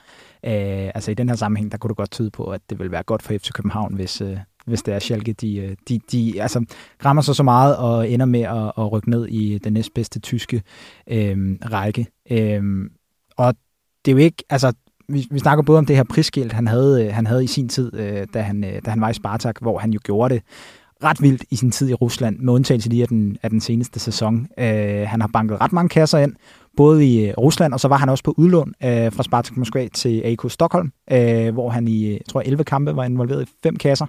Øh, 0.45 0.91
altså 0.95 1.11
i 1.11 1.15
den 1.15 1.29
her 1.29 1.37
sammenhæng, 1.37 1.73
der 1.73 1.79
kunne 1.79 1.89
du 1.89 1.95
godt 1.95 2.11
tyde 2.11 2.31
på, 2.31 2.45
at 2.45 2.61
det 2.71 2.79
vil 2.79 2.91
være 2.91 3.03
godt 3.03 3.23
for 3.23 3.35
FC 3.39 3.53
København, 3.53 3.95
hvis, 3.95 4.21
øh, 4.21 4.39
hvis 4.69 4.83
det 4.83 4.95
er 4.95 4.99
Schalke, 4.99 5.33
de, 5.33 5.57
øh, 5.57 5.77
de, 5.89 6.01
de 6.13 6.43
altså, 6.43 6.65
rammer 7.05 7.23
sig 7.23 7.37
så 7.37 7.43
meget 7.43 7.77
og 7.77 8.11
ender 8.11 8.27
med 8.27 8.41
at, 8.41 8.73
at 8.79 8.93
rykke 8.93 9.11
ned 9.11 9.27
i 9.27 9.59
den 9.59 9.73
næstbedste 9.73 10.21
tyske 10.21 10.63
øh, 11.11 11.57
række. 11.73 12.07
Øh, 12.31 12.91
og 13.37 13.55
det 14.05 14.11
er 14.11 14.13
jo 14.13 14.19
ikke, 14.19 14.45
altså 14.51 14.73
vi, 15.09 15.27
vi 15.31 15.39
snakker 15.39 15.65
både 15.65 15.79
om 15.79 15.87
det 15.87 15.97
her 15.97 16.05
prisskilt, 16.05 16.53
han 16.53 16.67
havde, 16.67 17.07
øh, 17.07 17.15
han 17.15 17.27
havde 17.27 17.45
i 17.45 17.47
sin 17.47 17.69
tid, 17.69 17.95
øh, 17.95 18.27
da, 18.35 18.41
han, 18.41 18.65
øh, 18.65 18.83
da 18.85 18.91
han 18.91 19.01
var 19.01 19.11
i 19.11 19.15
Spartak, 19.15 19.61
hvor 19.61 19.79
han 19.79 19.91
jo 19.91 20.01
gjorde 20.05 20.35
det 20.35 20.43
ret 21.05 21.23
vildt 21.23 21.45
i 21.51 21.57
sin 21.57 21.71
tid 21.71 21.89
i 21.89 21.95
Rusland, 21.95 22.39
med 22.39 22.53
undtagelse 22.53 22.89
lige 22.89 23.03
af 23.03 23.09
den, 23.09 23.39
af 23.43 23.51
den 23.51 23.61
seneste 23.61 24.01
sæson. 24.01 24.47
Øh, 24.59 25.07
han 25.09 25.21
har 25.21 25.31
banket 25.33 25.61
ret 25.61 25.73
mange 25.73 25.89
kasser 25.89 26.19
ind, 26.19 26.33
både 26.79 27.07
i 27.07 27.27
øh, 27.27 27.35
Rusland, 27.39 27.73
og 27.73 27.81
så 27.81 27.89
var 27.89 27.97
han 27.97 28.09
også 28.09 28.25
på 28.25 28.35
udlån 28.37 28.75
øh, 28.85 29.13
fra 29.13 29.23
Spartak 29.23 29.57
Moskva 29.57 29.89
til 29.89 30.23
AK 30.25 30.51
Stockholm, 30.51 30.93
øh, 31.13 31.53
hvor 31.53 31.71
han 31.71 31.89
i, 31.89 32.05
øh, 32.07 32.13
jeg 32.13 32.21
tror, 32.29 32.41
11 32.41 32.65
kampe 32.65 32.97
var 32.97 33.05
involveret 33.05 33.49
i 33.49 33.53
fem 33.63 33.77
kasser, 33.77 34.07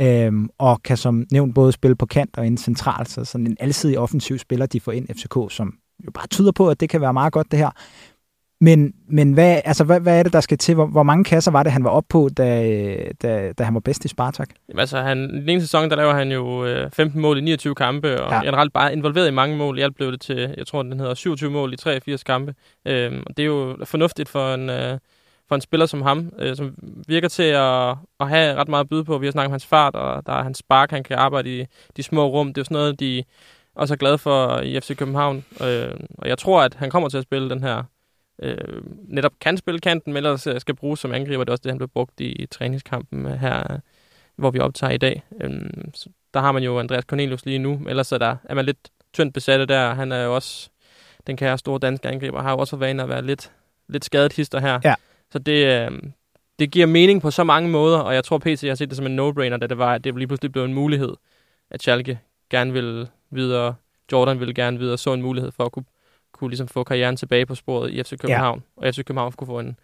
øh, 0.00 0.32
og 0.58 0.82
kan 0.82 0.96
som 0.96 1.24
nævnt 1.32 1.54
både 1.54 1.72
spille 1.72 1.96
på 1.96 2.06
kant 2.06 2.38
og 2.38 2.46
ind 2.46 2.58
centralt, 2.58 3.10
så 3.10 3.24
sådan 3.24 3.46
en 3.46 3.56
alsidig 3.60 3.98
offensiv 3.98 4.38
spiller, 4.38 4.66
de 4.66 4.80
får 4.80 4.92
ind 4.92 5.08
FCK, 5.08 5.36
som 5.50 5.74
jo 6.06 6.10
bare 6.10 6.26
tyder 6.26 6.52
på, 6.52 6.70
at 6.70 6.80
det 6.80 6.88
kan 6.88 7.00
være 7.00 7.12
meget 7.12 7.32
godt 7.32 7.50
det 7.50 7.58
her. 7.58 7.70
Men, 8.62 8.94
men 9.08 9.32
hvad, 9.32 9.60
altså, 9.64 9.84
hvad, 9.84 10.00
hvad 10.00 10.18
er 10.18 10.22
det, 10.22 10.32
der 10.32 10.40
skal 10.40 10.58
til? 10.58 10.74
Hvor, 10.74 10.86
hvor 10.86 11.02
mange 11.02 11.24
kasser 11.24 11.50
var 11.50 11.62
det, 11.62 11.72
han 11.72 11.84
var 11.84 11.90
op 11.90 12.04
på, 12.08 12.28
da, 12.36 12.44
da, 13.22 13.52
da 13.52 13.64
han 13.64 13.74
var 13.74 13.80
bedst 13.80 14.04
i 14.04 14.08
Spartak? 14.08 14.48
Jamen, 14.68 14.80
altså, 14.80 14.98
han, 14.98 15.18
den 15.18 15.48
ene 15.48 15.60
sæson, 15.60 15.90
der 15.90 15.96
laver 15.96 16.14
han 16.14 16.32
jo 16.32 16.64
øh, 16.64 16.90
15 16.90 17.20
mål 17.20 17.38
i 17.38 17.40
29 17.40 17.74
kampe, 17.74 18.22
og 18.22 18.32
ja. 18.32 18.42
generelt 18.42 18.72
bare 18.72 18.92
involveret 18.92 19.28
i 19.28 19.30
mange 19.30 19.56
mål. 19.56 19.78
I 19.78 19.82
alt 19.82 19.96
blev 19.96 20.12
det 20.12 20.20
til, 20.20 20.54
jeg 20.58 20.66
tror, 20.66 20.82
den 20.82 21.00
hedder 21.00 21.14
27 21.14 21.50
mål 21.50 21.72
i 21.72 21.76
83 21.76 22.22
kampe. 22.22 22.54
Øhm, 22.86 23.22
og 23.26 23.36
det 23.36 23.42
er 23.42 23.46
jo 23.46 23.76
fornuftigt 23.84 24.28
for 24.28 24.54
en, 24.54 24.70
øh, 24.70 24.98
for 25.48 25.54
en 25.54 25.60
spiller 25.60 25.86
som 25.86 26.02
ham, 26.02 26.32
øh, 26.38 26.56
som 26.56 26.74
virker 27.08 27.28
til 27.28 27.42
at, 27.42 27.90
at 28.20 28.28
have 28.28 28.54
ret 28.54 28.68
meget 28.68 28.84
at 28.84 28.88
byde 28.88 29.04
på. 29.04 29.18
Vi 29.18 29.26
har 29.26 29.32
snakket 29.32 29.46
om 29.46 29.52
hans 29.52 29.66
fart, 29.66 29.94
og 29.94 30.26
der 30.26 30.32
er 30.32 30.42
hans 30.42 30.58
spark, 30.58 30.90
han 30.90 31.02
kan 31.02 31.16
arbejde 31.16 31.60
i 31.60 31.66
de 31.96 32.02
små 32.02 32.26
rum. 32.26 32.46
Det 32.46 32.58
er 32.58 32.60
jo 32.60 32.64
sådan 32.64 32.74
noget, 32.74 33.00
de 33.00 33.24
også 33.74 33.94
er 33.94 33.98
glade 33.98 34.18
for 34.18 34.60
i 34.60 34.80
FC 34.80 34.96
København. 34.96 35.44
Øh, 35.62 35.94
og 36.18 36.28
jeg 36.28 36.38
tror, 36.38 36.62
at 36.62 36.74
han 36.74 36.90
kommer 36.90 37.08
til 37.08 37.18
at 37.18 37.24
spille 37.24 37.50
den 37.50 37.62
her 37.62 37.82
øh, 38.42 38.82
netop 39.08 39.32
kan 39.40 39.56
spille 39.56 39.80
kanten, 39.80 40.12
men 40.12 40.24
ellers 40.24 40.46
øh, 40.46 40.60
skal 40.60 40.74
bruges 40.74 41.00
som 41.00 41.12
angriber. 41.12 41.44
Det 41.44 41.50
er 41.50 41.52
også 41.52 41.62
det, 41.62 41.70
han 41.70 41.78
blev 41.78 41.88
brugt 41.88 42.20
i, 42.20 42.46
træningskampen 42.46 43.26
øh, 43.26 43.32
her, 43.32 43.80
hvor 44.36 44.50
vi 44.50 44.58
optager 44.58 44.92
i 44.92 44.98
dag. 44.98 45.22
Øh, 45.40 45.50
der 46.34 46.40
har 46.40 46.52
man 46.52 46.62
jo 46.62 46.78
Andreas 46.78 47.04
Cornelius 47.04 47.46
lige 47.46 47.58
nu, 47.58 47.80
ellers 47.88 48.12
er, 48.12 48.18
der, 48.18 48.36
er 48.44 48.54
man 48.54 48.64
lidt 48.64 48.88
tyndt 49.12 49.34
besatte 49.34 49.66
der. 49.66 49.94
Han 49.94 50.12
er 50.12 50.22
jo 50.22 50.34
også, 50.34 50.70
den 51.26 51.36
kære 51.36 51.58
store 51.58 51.78
danske 51.78 52.08
angriber, 52.08 52.42
har 52.42 52.50
jo 52.50 52.58
også 52.58 52.76
været 52.76 53.00
at 53.00 53.08
være 53.08 53.22
lidt, 53.22 53.52
lidt 53.88 54.04
skadet 54.04 54.32
hister 54.32 54.60
her. 54.60 54.80
Ja. 54.84 54.94
Så 55.30 55.38
det, 55.38 55.66
øh, 55.66 56.02
det 56.58 56.70
giver 56.70 56.86
mening 56.86 57.22
på 57.22 57.30
så 57.30 57.44
mange 57.44 57.68
måder, 57.68 57.98
og 57.98 58.14
jeg 58.14 58.24
tror 58.24 58.38
PC 58.38 58.64
har 58.68 58.74
set 58.74 58.88
det 58.88 58.96
som 58.96 59.06
en 59.06 59.18
no-brainer, 59.20 59.56
da 59.56 59.66
det 59.66 59.78
var, 59.78 59.94
at 59.94 60.04
det 60.04 60.14
lige 60.14 60.26
pludselig 60.26 60.52
blev 60.52 60.64
en 60.64 60.74
mulighed, 60.74 61.14
at 61.70 61.82
Schalke 61.82 62.18
gerne 62.50 62.72
vil 62.72 63.08
videre, 63.30 63.74
Jordan 64.12 64.40
ville 64.40 64.54
gerne 64.54 64.78
videre, 64.78 64.98
så 64.98 65.12
en 65.12 65.22
mulighed 65.22 65.52
for 65.52 65.64
at 65.64 65.72
kunne 65.72 65.84
kunne 66.32 66.50
ligesom 66.50 66.68
få 66.68 66.84
karrieren 66.84 67.16
tilbage 67.16 67.46
på 67.46 67.54
sporet 67.54 67.90
i 67.90 68.02
FC 68.02 68.10
København, 68.18 68.62
ja. 68.76 68.86
og 68.86 68.94
FC 68.94 69.04
København 69.04 69.32
kunne 69.32 69.46
få 69.46 69.58
en 69.58 69.76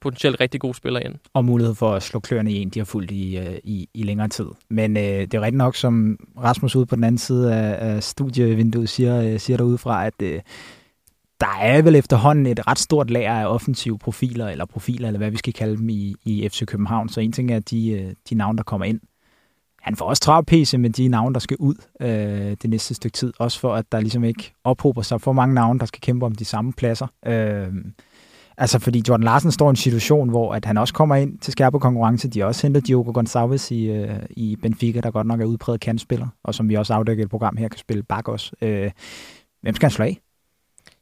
potentielt 0.00 0.40
rigtig 0.40 0.60
god 0.60 0.74
spiller 0.74 1.00
ind. 1.00 1.14
Og 1.34 1.44
mulighed 1.44 1.74
for 1.74 1.94
at 1.94 2.02
slå 2.02 2.20
kløerne 2.20 2.52
i 2.52 2.56
en, 2.56 2.68
de 2.68 2.80
har 2.80 2.84
fulgt 2.84 3.10
i, 3.10 3.38
øh, 3.38 3.58
i, 3.64 3.88
i 3.94 4.02
længere 4.02 4.28
tid. 4.28 4.46
Men 4.70 4.96
øh, 4.96 5.02
det 5.02 5.34
er 5.34 5.40
rigtig 5.40 5.58
nok, 5.58 5.76
som 5.76 6.18
Rasmus 6.38 6.76
ude 6.76 6.86
på 6.86 6.96
den 6.96 7.04
anden 7.04 7.18
side 7.18 7.54
af, 7.54 7.94
af 7.94 8.02
studievinduet 8.02 8.88
siger, 8.88 9.22
øh, 9.22 9.40
siger 9.40 9.56
derudefra, 9.56 10.06
at 10.06 10.22
øh, 10.22 10.40
der 11.40 11.58
er 11.60 11.82
vel 11.82 11.94
efterhånden 11.94 12.46
et 12.46 12.66
ret 12.66 12.78
stort 12.78 13.10
lager 13.10 13.32
af 13.32 13.46
offensive 13.46 13.98
profiler, 13.98 14.48
eller 14.48 14.64
profiler, 14.64 15.08
eller 15.08 15.18
hvad 15.18 15.30
vi 15.30 15.36
skal 15.36 15.52
kalde 15.52 15.76
dem 15.76 15.88
i, 15.88 16.14
i 16.24 16.48
FC 16.48 16.66
København. 16.66 17.08
Så 17.08 17.20
en 17.20 17.32
ting 17.32 17.50
er 17.52 17.58
de, 17.58 17.90
øh, 17.90 18.14
de 18.30 18.34
navne, 18.34 18.56
der 18.56 18.62
kommer 18.62 18.84
ind 18.84 19.00
han 19.82 19.96
får 19.96 20.04
også 20.04 20.20
travlt 20.20 20.46
PC 20.46 20.74
med 20.78 20.90
de 20.90 21.08
navne, 21.08 21.34
der 21.34 21.40
skal 21.40 21.56
ud 21.60 21.74
øh, 22.00 22.56
det 22.62 22.70
næste 22.70 22.94
stykke 22.94 23.14
tid. 23.14 23.32
Også 23.38 23.60
for, 23.60 23.74
at 23.74 23.92
der 23.92 24.00
ligesom 24.00 24.24
ikke 24.24 24.52
ophober 24.64 25.02
sig 25.02 25.20
for 25.20 25.32
mange 25.32 25.54
navne, 25.54 25.80
der 25.80 25.86
skal 25.86 26.00
kæmpe 26.00 26.26
om 26.26 26.34
de 26.34 26.44
samme 26.44 26.72
pladser. 26.72 27.06
Øh, 27.26 27.68
altså, 28.58 28.78
fordi 28.78 29.02
Jordan 29.08 29.24
Larsen 29.24 29.52
står 29.52 29.66
i 29.66 29.70
en 29.70 29.76
situation, 29.76 30.28
hvor 30.28 30.54
at 30.54 30.64
han 30.64 30.78
også 30.78 30.94
kommer 30.94 31.14
ind 31.14 31.38
til 31.38 31.52
skærpe 31.52 31.80
konkurrence. 31.80 32.28
De 32.28 32.40
har 32.40 32.46
også 32.46 32.66
hentet 32.66 32.86
Diogo 32.86 33.20
Gonçalves 33.20 33.74
i, 33.74 33.90
øh, 33.90 34.18
i 34.30 34.56
Benfica, 34.56 35.00
der 35.00 35.10
godt 35.10 35.26
nok 35.26 35.40
er 35.40 35.44
udpræget 35.44 35.80
kantspiller, 35.80 36.28
og 36.44 36.54
som 36.54 36.68
vi 36.68 36.74
også 36.74 36.94
afdækker 36.94 37.24
et 37.24 37.30
program 37.30 37.56
her, 37.56 37.68
kan 37.68 37.78
spille 37.78 38.02
bak 38.02 38.28
også. 38.28 38.52
Øh, 38.62 38.90
hvem 39.62 39.74
skal 39.74 39.86
han 39.86 39.90
slå 39.90 40.04
af? 40.04 40.18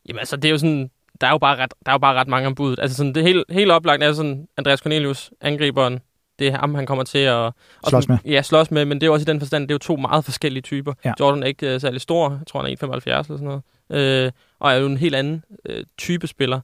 Jamen 0.09 0.19
altså, 0.19 0.37
det 0.37 0.45
er 0.45 0.51
jo 0.53 0.59
sådan, 0.59 0.91
der 1.21 1.27
er 1.27 1.31
jo 1.31 1.39
bare 1.39 1.57
ret, 1.57 1.75
der 1.87 1.93
er 1.93 1.95
jo 1.95 1.99
bare 1.99 2.15
ret 2.15 2.29
mange 2.29 2.47
ombud. 2.47 2.77
Altså 2.79 2.97
sådan, 2.97 3.15
det 3.15 3.23
helt, 3.23 3.45
helt 3.51 3.71
oplagt 3.71 4.03
er 4.03 4.13
sådan, 4.13 4.47
Andreas 4.57 4.79
Cornelius, 4.79 5.31
angriberen, 5.41 6.01
det 6.39 6.49
er 6.49 6.59
ham, 6.59 6.75
han 6.75 6.87
kommer 6.87 7.05
til 7.05 7.19
at... 7.19 7.53
Slås 7.89 8.09
med. 8.09 8.19
Ja, 8.25 8.43
slås 8.43 8.71
med, 8.71 8.85
men 8.85 9.01
det 9.01 9.07
er 9.07 9.11
også 9.11 9.25
i 9.25 9.33
den 9.33 9.41
forstand, 9.41 9.63
det 9.63 9.71
er 9.71 9.75
jo 9.75 9.79
to 9.79 9.97
meget 9.97 10.25
forskellige 10.25 10.63
typer. 10.63 10.93
Ja. 11.05 11.13
Jordan 11.21 11.43
er 11.43 11.47
ikke 11.47 11.75
uh, 11.75 11.81
særlig 11.81 12.01
stor, 12.01 12.31
jeg 12.31 12.47
tror 12.47 12.63
han 12.63 12.73
er 12.73 12.87
1,75 12.87 13.11
eller 13.11 13.23
sådan 13.23 13.61
noget, 13.89 14.27
uh, 14.29 14.33
og 14.61 14.73
er 14.73 14.77
jo 14.77 14.87
en 14.87 14.97
helt 14.97 15.15
anden 15.15 15.45
uh, 15.69 15.77
type 15.99 16.27
spiller. 16.27 16.61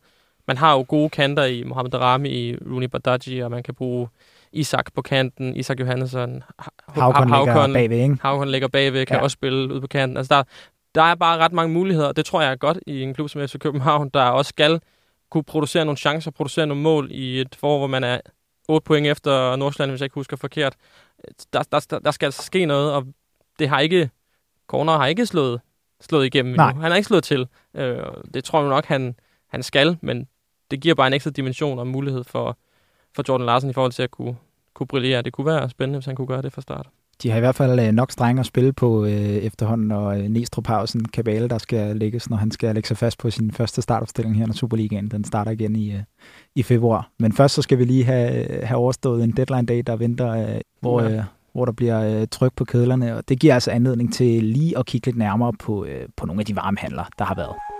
Man 0.48 0.56
har 0.56 0.72
jo 0.72 0.84
gode 0.88 1.10
kanter 1.10 1.44
i 1.44 1.62
Mohamed 1.62 1.90
Darami, 1.90 2.28
i 2.28 2.56
Rooney 2.56 2.86
Badaji, 2.86 3.40
og 3.40 3.50
man 3.50 3.62
kan 3.62 3.74
bruge 3.74 4.08
Isak 4.52 4.94
på 4.94 5.02
kanten, 5.02 5.56
Isak 5.56 5.80
Johansson, 5.80 6.42
Havkon, 6.88 7.28
ligger 7.28 7.72
bagved, 7.72 7.98
ikke? 7.98 8.16
Havkon 8.22 8.48
ligger 8.48 8.68
bagved, 8.68 9.06
kan 9.06 9.16
ja. 9.16 9.22
også 9.22 9.34
spille 9.34 9.74
ud 9.74 9.80
på 9.80 9.86
kanten. 9.86 10.16
Altså 10.16 10.34
der, 10.34 10.42
der 10.94 11.02
er 11.02 11.14
bare 11.14 11.38
ret 11.38 11.52
mange 11.52 11.72
muligheder, 11.72 12.12
det 12.12 12.24
tror 12.24 12.42
jeg 12.42 12.50
er 12.50 12.56
godt 12.56 12.78
i 12.86 13.02
en 13.02 13.14
klub 13.14 13.28
som 13.28 13.48
FC 13.48 13.58
København, 13.58 14.10
der 14.14 14.22
også 14.22 14.48
skal 14.48 14.80
kunne 15.30 15.44
producere 15.44 15.84
nogle 15.84 15.98
chancer, 15.98 16.30
producere 16.30 16.66
nogle 16.66 16.82
mål 16.82 17.08
i 17.10 17.40
et 17.40 17.54
forår, 17.54 17.78
hvor 17.78 17.86
man 17.86 18.04
er 18.04 18.20
8 18.68 18.84
point 18.84 19.06
efter 19.06 19.56
Nordsjælland, 19.56 19.90
hvis 19.90 20.00
jeg 20.00 20.06
ikke 20.06 20.14
husker 20.14 20.36
forkert. 20.36 20.76
Der, 21.52 21.62
der, 21.62 21.98
der 21.98 22.10
skal 22.10 22.26
altså 22.26 22.42
ske 22.42 22.66
noget, 22.66 22.92
og 22.92 23.06
det 23.58 23.68
har 23.68 23.80
ikke... 23.80 24.10
Corner 24.66 24.96
har 24.96 25.06
ikke 25.06 25.26
slået, 25.26 25.60
slået 26.00 26.26
igennem 26.26 26.54
Nej. 26.54 26.68
endnu. 26.68 26.82
Han 26.82 26.90
har 26.90 26.96
ikke 26.96 27.06
slået 27.06 27.24
til. 27.24 27.48
Øh, 27.74 27.98
det 28.34 28.44
tror 28.44 28.60
jeg 28.60 28.68
nok, 28.68 28.84
han, 28.84 29.14
han 29.48 29.62
skal, 29.62 29.98
men 30.00 30.28
det 30.70 30.80
giver 30.80 30.94
bare 30.94 31.06
en 31.06 31.12
ekstra 31.12 31.30
dimension 31.30 31.78
og 31.78 31.86
mulighed 31.86 32.24
for, 32.24 32.58
for 33.14 33.24
Jordan 33.28 33.46
Larsen 33.46 33.70
i 33.70 33.72
forhold 33.72 33.92
til 33.92 34.02
at 34.02 34.10
kunne, 34.10 34.36
kunne 34.74 34.86
brillere. 34.86 35.22
Det 35.22 35.32
kunne 35.32 35.46
være 35.46 35.70
spændende, 35.70 35.98
hvis 35.98 36.06
han 36.06 36.16
kunne 36.16 36.26
gøre 36.26 36.42
det 36.42 36.52
fra 36.52 36.62
start 36.62 36.88
de 37.22 37.30
har 37.30 37.36
i 37.36 37.40
hvert 37.40 37.54
fald 37.54 37.80
øh, 37.80 37.92
nok 37.92 38.12
strenge 38.12 38.40
at 38.40 38.46
spille 38.46 38.72
på 38.72 39.04
øh, 39.04 39.12
efterhånden, 39.12 39.92
og 39.92 40.20
øh, 40.20 40.28
Næstrup 40.28 40.66
har 40.66 40.80
også 40.80 40.98
en 40.98 41.04
kabale, 41.04 41.48
der 41.48 41.58
skal 41.58 41.96
lægges, 41.96 42.30
når 42.30 42.36
han 42.36 42.50
skal 42.50 42.74
lægge 42.74 42.86
sig 42.86 42.96
fast 42.96 43.18
på 43.18 43.30
sin 43.30 43.52
første 43.52 43.82
startopstilling 43.82 44.36
her, 44.36 44.46
når 44.46 44.54
Superligaen 44.54 45.08
den 45.08 45.24
starter 45.24 45.50
igen 45.50 45.76
i, 45.76 45.92
øh, 45.92 46.00
i 46.54 46.62
februar. 46.62 47.10
Men 47.18 47.32
først 47.32 47.54
så 47.54 47.62
skal 47.62 47.78
vi 47.78 47.84
lige 47.84 48.04
have, 48.04 48.46
have 48.64 48.78
overstået 48.78 49.24
en 49.24 49.30
deadline 49.30 49.66
day, 49.66 49.82
der 49.86 49.96
venter, 49.96 50.30
øh, 50.30 50.60
hvor, 50.80 51.00
øh, 51.00 51.20
hvor 51.52 51.64
der 51.64 51.72
bliver 51.72 52.20
øh, 52.20 52.26
tryk 52.30 52.52
på 52.56 52.64
kedlerne, 52.64 53.16
og 53.16 53.28
det 53.28 53.40
giver 53.40 53.54
altså 53.54 53.70
anledning 53.70 54.14
til 54.14 54.44
lige 54.44 54.78
at 54.78 54.86
kigge 54.86 55.06
lidt 55.06 55.16
nærmere 55.16 55.52
på, 55.52 55.84
øh, 55.84 56.08
på 56.16 56.26
nogle 56.26 56.40
af 56.40 56.46
de 56.46 56.56
varmehandler, 56.56 57.04
der 57.18 57.24
har 57.24 57.34
været. 57.34 57.71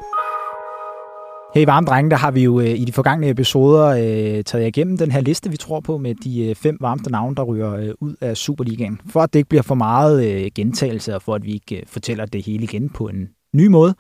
Her 1.55 1.63
i 1.63 1.67
Varme 1.67 1.87
Drenge, 1.87 2.11
der 2.11 2.17
har 2.17 2.31
vi 2.31 2.43
jo 2.43 2.61
øh, 2.61 2.69
i 2.69 2.85
de 2.85 2.93
forgangne 2.93 3.29
episoder 3.29 3.87
øh, 3.87 4.45
taget 4.45 4.67
igennem 4.67 4.99
den 4.99 5.13
her 5.13 5.21
liste, 5.21 5.51
vi 5.51 5.57
tror 5.57 5.81
på, 5.81 5.99
med 5.99 6.15
de 6.15 6.49
øh, 6.49 6.55
fem 6.55 6.77
varmeste 6.81 7.11
navne, 7.11 7.37
der 7.37 7.43
ryger 7.43 7.73
øh, 7.75 7.91
ud 8.01 8.15
af 8.21 8.37
Superligaen. 8.37 9.01
For 9.11 9.21
at 9.21 9.33
det 9.33 9.39
ikke 9.39 9.49
bliver 9.49 9.63
for 9.63 9.75
meget 9.75 10.27
øh, 10.27 10.51
gentagelse, 10.55 11.15
og 11.15 11.23
for 11.23 11.35
at 11.35 11.45
vi 11.45 11.53
ikke 11.53 11.77
øh, 11.77 11.83
fortæller 11.87 12.27
det 12.27 12.47
hele 12.47 12.65
igen 12.65 12.89
på 12.89 13.09
en 13.09 13.29
ny 13.55 13.67
måde, 13.67 13.95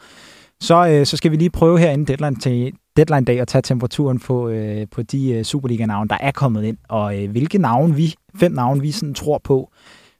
så, 0.61 0.89
øh, 0.89 1.07
så 1.07 1.17
skal 1.17 1.31
vi 1.31 1.37
lige 1.37 1.51
prøve 1.51 1.79
her 1.79 1.91
inden 1.91 2.07
deadline, 2.07 2.37
til, 2.37 2.73
deadline 2.97 3.25
dag 3.25 3.41
at 3.41 3.49
tage 3.49 3.63
temperaturen 3.63 4.19
på, 4.19 4.49
øh, 4.49 4.87
på 4.91 5.03
de 5.03 5.33
øh, 5.33 5.45
Superliga-navne, 5.45 6.09
der 6.09 6.19
er 6.21 6.31
kommet 6.31 6.65
ind, 6.65 6.77
og 6.89 7.23
øh, 7.23 7.31
hvilke 7.31 7.59
navne 7.59 7.95
vi, 7.95 8.15
fem 8.37 8.53
navne, 8.53 8.81
vi 8.81 8.91
sådan 8.91 9.15
tror 9.15 9.41
på, 9.45 9.71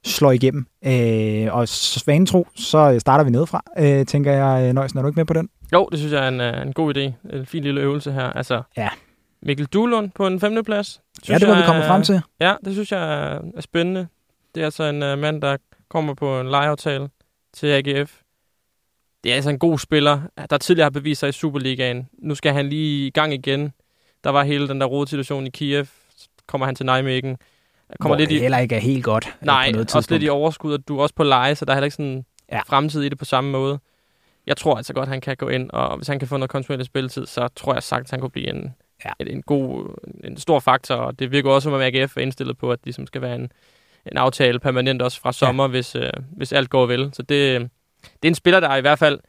slår 0.05 0.31
igennem. 0.31 0.65
Øh, 0.85 1.55
og 1.55 1.67
svanetro, 1.67 2.47
så 2.55 2.99
starter 2.99 3.23
vi 3.23 3.31
nedefra, 3.31 3.63
øh, 3.77 4.05
tænker 4.05 4.31
jeg. 4.31 4.73
Nøjsen, 4.73 4.97
er 4.97 5.01
du 5.01 5.07
ikke 5.07 5.19
med 5.19 5.25
på 5.25 5.33
den? 5.33 5.49
Jo, 5.73 5.89
det 5.91 5.99
synes 5.99 6.13
jeg 6.13 6.23
er 6.23 6.27
en, 6.27 6.41
øh, 6.41 6.61
en 6.61 6.73
god 6.73 6.97
idé. 6.97 7.35
En 7.37 7.45
fin 7.45 7.63
lille 7.63 7.81
øvelse 7.81 8.11
her. 8.11 8.29
Altså, 8.29 8.61
ja. 8.77 8.89
Mikkel 9.41 9.65
Duhlund 9.65 10.11
på 10.11 10.27
en 10.27 10.39
femte 10.39 10.63
plads. 10.63 11.01
ja, 11.29 11.37
det 11.37 11.47
var 11.47 11.55
vi 11.55 11.61
kommet 11.65 11.85
frem 11.85 12.03
til. 12.03 12.21
Ja, 12.39 12.55
det 12.65 12.73
synes 12.73 12.91
jeg 12.91 13.13
er, 13.13 13.39
er 13.55 13.61
spændende. 13.61 14.07
Det 14.55 14.61
er 14.61 14.65
altså 14.65 14.83
en 14.83 15.03
uh, 15.03 15.19
mand, 15.19 15.41
der 15.41 15.57
kommer 15.89 16.13
på 16.13 16.39
en 16.39 16.49
lejeaftale 16.49 17.09
til 17.53 17.67
AGF. 17.67 18.19
Det 19.23 19.31
er 19.31 19.35
altså 19.35 19.49
en 19.49 19.59
god 19.59 19.79
spiller, 19.79 20.21
der 20.49 20.57
tidligere 20.57 20.85
har 20.85 20.89
bevist 20.89 21.19
sig 21.19 21.29
i 21.29 21.31
Superligaen. 21.31 22.09
Nu 22.19 22.35
skal 22.35 22.53
han 22.53 22.69
lige 22.69 23.07
i 23.07 23.09
gang 23.09 23.33
igen. 23.33 23.73
Der 24.23 24.29
var 24.29 24.43
hele 24.43 24.67
den 24.67 24.81
der 24.81 24.87
rode 24.87 25.07
situation 25.07 25.47
i 25.47 25.49
Kiev. 25.49 25.85
Så 26.17 26.27
kommer 26.47 26.65
han 26.65 26.75
til 26.75 26.85
Nijmegen. 26.85 27.37
Kommer 27.99 28.15
Hvor 28.15 28.19
lidt 28.19 28.29
det 28.29 28.35
i... 28.35 28.39
heller 28.39 28.57
ikke 28.57 28.75
er 28.75 28.79
helt 28.79 29.03
godt. 29.03 29.25
Øh, 29.41 29.45
Nej, 29.45 29.67
på 29.67 29.71
noget 29.71 29.95
også 29.95 30.11
lidt 30.11 30.23
i 30.23 30.29
overskud, 30.29 30.73
og 30.73 30.87
du 30.87 30.97
er 30.97 31.01
også 31.01 31.15
på 31.15 31.23
leje, 31.23 31.55
så 31.55 31.65
der 31.65 31.71
er 31.71 31.75
heller 31.75 31.85
ikke 31.85 31.95
sådan 31.95 32.25
ja. 32.51 32.61
fremtid 32.67 33.03
i 33.03 33.09
det 33.09 33.17
på 33.17 33.25
samme 33.25 33.51
måde. 33.51 33.79
Jeg 34.47 34.57
tror 34.57 34.75
altså 34.77 34.93
godt, 34.93 35.09
han 35.09 35.21
kan 35.21 35.37
gå 35.37 35.49
ind, 35.49 35.69
og 35.69 35.97
hvis 35.97 36.07
han 36.07 36.19
kan 36.19 36.27
få 36.27 36.37
noget 36.37 36.49
kontinuerlig 36.49 36.85
spilletid, 36.85 37.25
så 37.25 37.47
tror 37.47 37.73
jeg 37.73 37.83
sagt, 37.83 38.03
at 38.03 38.11
han 38.11 38.19
kunne 38.19 38.29
blive 38.29 38.49
en, 38.49 38.73
ja. 39.05 39.11
en, 39.19 39.27
en 39.27 39.41
god, 39.41 39.95
en 40.23 40.37
stor 40.37 40.59
faktor. 40.59 40.95
Og 40.95 41.19
det 41.19 41.31
virker 41.31 41.51
også, 41.51 41.65
som 41.65 41.73
om 41.73 41.81
AGF 41.81 42.17
er 42.17 42.21
indstillet 42.21 42.57
på, 42.57 42.71
at 42.71 42.79
det 42.79 42.85
ligesom 42.85 43.07
skal 43.07 43.21
være 43.21 43.35
en, 43.35 43.51
en 44.11 44.17
aftale 44.17 44.59
permanent 44.59 45.01
også 45.01 45.21
fra 45.21 45.33
sommer, 45.33 45.63
ja. 45.63 45.69
hvis, 45.69 45.95
øh, 45.95 46.09
hvis 46.31 46.53
alt 46.53 46.69
går 46.69 46.85
vel. 46.85 47.09
Så 47.13 47.21
det, 47.21 47.61
det 48.01 48.23
er 48.23 48.27
en 48.27 48.35
spiller, 48.35 48.59
der 48.59 48.75
i 48.75 48.81
hvert 48.81 48.99
fald 48.99 49.19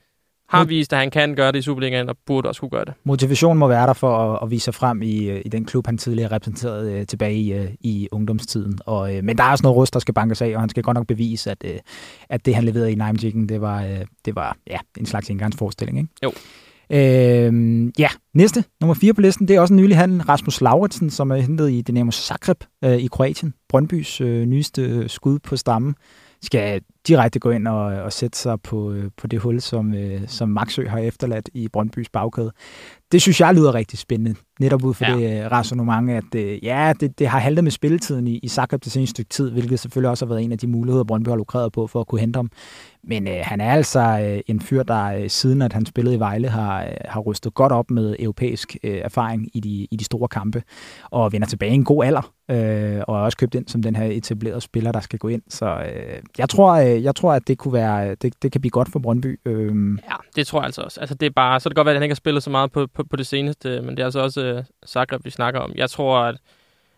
har 0.49 0.65
vist, 0.65 0.93
at 0.93 0.99
han 0.99 1.11
kan 1.11 1.35
gøre 1.35 1.53
det 1.53 1.59
i 1.59 1.63
Superligaen, 1.63 2.09
og 2.09 2.17
burde 2.27 2.49
også 2.49 2.61
kunne 2.61 2.71
gøre 2.71 2.85
det. 2.85 2.95
Motivationen 3.05 3.59
må 3.59 3.69
være 3.69 3.87
der 3.87 3.93
for 3.93 4.17
at, 4.17 4.39
at 4.43 4.51
vise 4.51 4.65
sig 4.65 4.75
frem 4.75 5.03
i, 5.03 5.31
øh, 5.31 5.43
i 5.45 5.49
den 5.49 5.65
klub, 5.65 5.87
han 5.87 5.99
tidligere 5.99 6.33
repræsenterede 6.33 7.01
uh, 7.01 7.07
tilbage 7.07 7.35
i, 7.35 7.59
uh, 7.59 7.67
i 7.81 8.09
ungdomstiden. 8.13 8.79
Og, 8.87 9.15
uh, 9.15 9.25
men 9.25 9.39
der 9.39 9.45
er 9.45 9.51
også 9.51 9.63
noget 9.63 9.77
rust, 9.77 9.95
der 9.95 10.01
skal 10.01 10.15
bankes 10.15 10.43
af, 10.43 10.55
og 10.55 10.61
han 10.61 10.69
skal 10.69 10.83
godt 10.83 10.95
nok 10.95 11.07
bevise, 11.07 11.51
at, 11.51 11.65
uh, 11.65 11.71
at 12.29 12.47
det, 12.47 12.55
han 12.55 12.65
leverede 12.65 12.93
i 12.93 12.95
Nijmegen, 12.95 13.49
det 13.49 13.61
var, 13.61 13.83
uh, 13.83 13.99
det 14.25 14.35
var 14.35 14.57
ja, 14.67 14.79
en 14.99 15.07
slags 15.07 15.31
indgangsforestilling. 15.31 15.99
Ikke? 15.99 16.11
Jo. 16.23 16.33
Øh, 16.91 17.93
ja, 17.99 18.09
næste, 18.35 18.65
nummer 18.81 18.95
4 18.95 19.15
på 19.15 19.21
listen, 19.21 19.49
det 19.49 19.57
er 19.57 19.61
også 19.61 19.75
en 19.75 19.81
nylig 19.81 19.97
handel, 19.97 20.23
Rasmus 20.23 20.61
Lauritsen, 20.61 21.11
som 21.11 21.31
er 21.31 21.37
hentet 21.37 21.71
i 21.71 21.83
Dynamo 21.83 22.11
Zagreb 22.11 22.65
øh, 22.85 22.97
i 22.97 23.07
Kroatien. 23.07 23.55
Brøndbys 23.69 24.21
øh, 24.21 24.47
nyeste 24.47 25.09
skud 25.09 25.39
på 25.39 25.57
stammen 25.57 25.95
skal 26.43 26.81
direkte 27.09 27.39
gå 27.39 27.51
ind 27.51 27.69
og, 27.69 27.85
og 27.85 28.13
sætte 28.13 28.39
sig 28.39 28.61
på, 28.61 28.93
øh, 28.93 29.11
på 29.17 29.27
det 29.27 29.39
hul, 29.39 29.61
som, 29.61 29.95
øh, 29.95 30.21
som 30.27 30.49
Maxø 30.49 30.89
har 30.89 30.99
efterladt 30.99 31.51
i 31.55 31.69
Brøndbys 31.69 32.09
bagkæde. 32.09 32.53
Det 33.13 33.23
synes 33.23 33.41
jeg 33.41 33.55
lyder 33.55 33.75
rigtig 33.75 33.99
spændende, 33.99 34.35
netop 34.61 34.85
ud 34.85 34.95
for 34.95 35.05
ja. 35.05 35.17
det 35.17 35.47
uh, 35.47 35.53
rationnement, 35.53 36.11
at 36.11 36.63
ja, 36.63 36.93
det, 37.01 37.19
det 37.19 37.29
har 37.29 37.39
haltet 37.39 37.65
med 37.65 37.71
spilletiden 37.71 38.27
i, 38.27 38.39
i 38.43 38.49
Zagreb 38.49 38.85
det 38.85 38.93
seneste 38.93 39.11
stykke 39.11 39.29
tid, 39.29 39.51
hvilket 39.51 39.81
selvfølgelig 39.81 40.11
også 40.11 40.27
har 40.27 40.29
været 40.29 40.45
en 40.45 40.53
af 40.53 40.59
de 40.59 40.67
muligheder, 40.67 41.05
Brøndby 41.05 41.29
har 41.29 41.37
lukreret 41.37 41.73
på 41.73 41.87
for 41.87 42.01
at 42.01 42.07
kunne 42.07 42.21
hente 42.21 42.37
ham. 42.37 42.51
Men 43.05 43.29
uh, 43.29 43.35
han 43.43 43.61
er 43.61 43.73
altså 43.73 44.33
uh, 44.35 44.41
en 44.47 44.61
fyr, 44.61 44.83
der 44.83 45.29
siden 45.29 45.63
at 45.63 45.73
han 45.73 45.87
spillede 45.87 46.17
i 46.17 46.19
Vejle, 46.19 46.49
har, 46.49 46.89
har 47.05 47.21
rustet 47.21 47.55
godt 47.55 47.73
op 47.73 47.91
med 47.91 48.17
europæisk 48.19 48.77
uh, 48.85 48.91
erfaring 48.91 49.49
i 49.55 49.61
de, 49.61 49.87
i 49.91 49.97
de 49.97 50.05
store 50.05 50.29
kampe, 50.29 50.63
og 51.11 51.33
vender 51.33 51.47
tilbage 51.47 51.73
i 51.73 51.75
en 51.75 51.85
god 51.85 52.05
alder, 52.05 52.33
uh, 52.49 53.03
og 53.09 53.17
er 53.17 53.25
også 53.25 53.39
købt 53.39 53.55
ind 53.55 53.69
som 53.69 53.83
den 53.83 53.97
her 53.97 54.05
etablerede 54.05 54.61
spiller, 54.61 54.93
der 54.93 55.01
skal 55.01 55.19
gå 55.19 55.29
ind. 55.29 55.43
Så 55.49 55.75
uh, 55.75 56.23
jeg, 56.39 56.49
tror, 56.49 56.81
Øh, 56.95 57.05
jeg 57.05 57.17
tror, 57.17 57.33
at 57.33 57.49
det 57.49 57.59
kunne 57.59 57.73
være, 57.73 58.11
øh, 58.11 58.17
det, 58.23 58.43
det 58.43 58.53
kan 58.53 58.61
blive 58.61 58.71
godt 58.71 58.93
for 58.93 58.99
Brøndby. 58.99 59.41
Øh. 59.45 59.99
ja, 60.11 60.17
det 60.37 60.47
tror 60.47 60.59
jeg 60.59 60.65
altså 60.65 60.83
også. 60.83 61.01
Altså, 61.01 61.15
det 61.15 61.27
er 61.27 61.31
bare, 61.31 61.61
så 61.61 61.69
det 61.69 61.77
kan 61.77 61.81
godt 61.81 61.87
være, 61.87 61.93
at 61.93 61.97
han 61.97 62.03
ikke 62.03 62.13
har 62.13 62.17
spillet 62.17 62.43
så 62.43 62.51
meget 62.51 62.73
på, 62.73 62.87
på, 62.87 63.05
på 63.05 63.17
det 63.17 63.27
seneste, 63.27 63.69
øh, 63.69 63.85
men 63.85 63.97
det 63.97 64.03
er 64.03 64.05
altså 64.05 64.21
også 64.21 64.59
uh, 64.59 64.89
Zagreb, 64.89 65.25
vi 65.25 65.31
snakker 65.31 65.61
om. 65.61 65.73
Jeg 65.75 65.91
tror, 65.91 66.19
at 66.19 66.37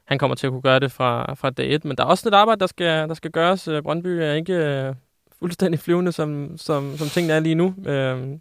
han 0.05 0.19
kommer 0.19 0.35
til 0.35 0.47
at 0.47 0.51
kunne 0.51 0.63
gøre 0.63 0.81
det 0.81 0.93
fra, 0.93 1.35
fra 1.35 1.51
dag 1.51 1.75
1, 1.75 1.85
men 1.85 1.97
der 1.97 2.05
er 2.05 2.09
også 2.09 2.27
lidt 2.27 2.35
arbejde, 2.35 2.61
der 2.61 2.67
skal, 2.67 3.09
der 3.09 3.15
skal 3.15 3.31
gøres. 3.31 3.69
Brøndby 3.83 4.07
er 4.07 4.33
ikke 4.33 4.87
uh, 4.89 4.97
fuldstændig 5.39 5.81
flyvende, 5.81 6.13
som, 6.13 6.59
som, 6.59 6.97
som 6.97 7.09
tingene 7.09 7.33
er 7.33 7.41
lige 7.41 7.55
nu. 7.55 7.75
Øh, 7.87 8.39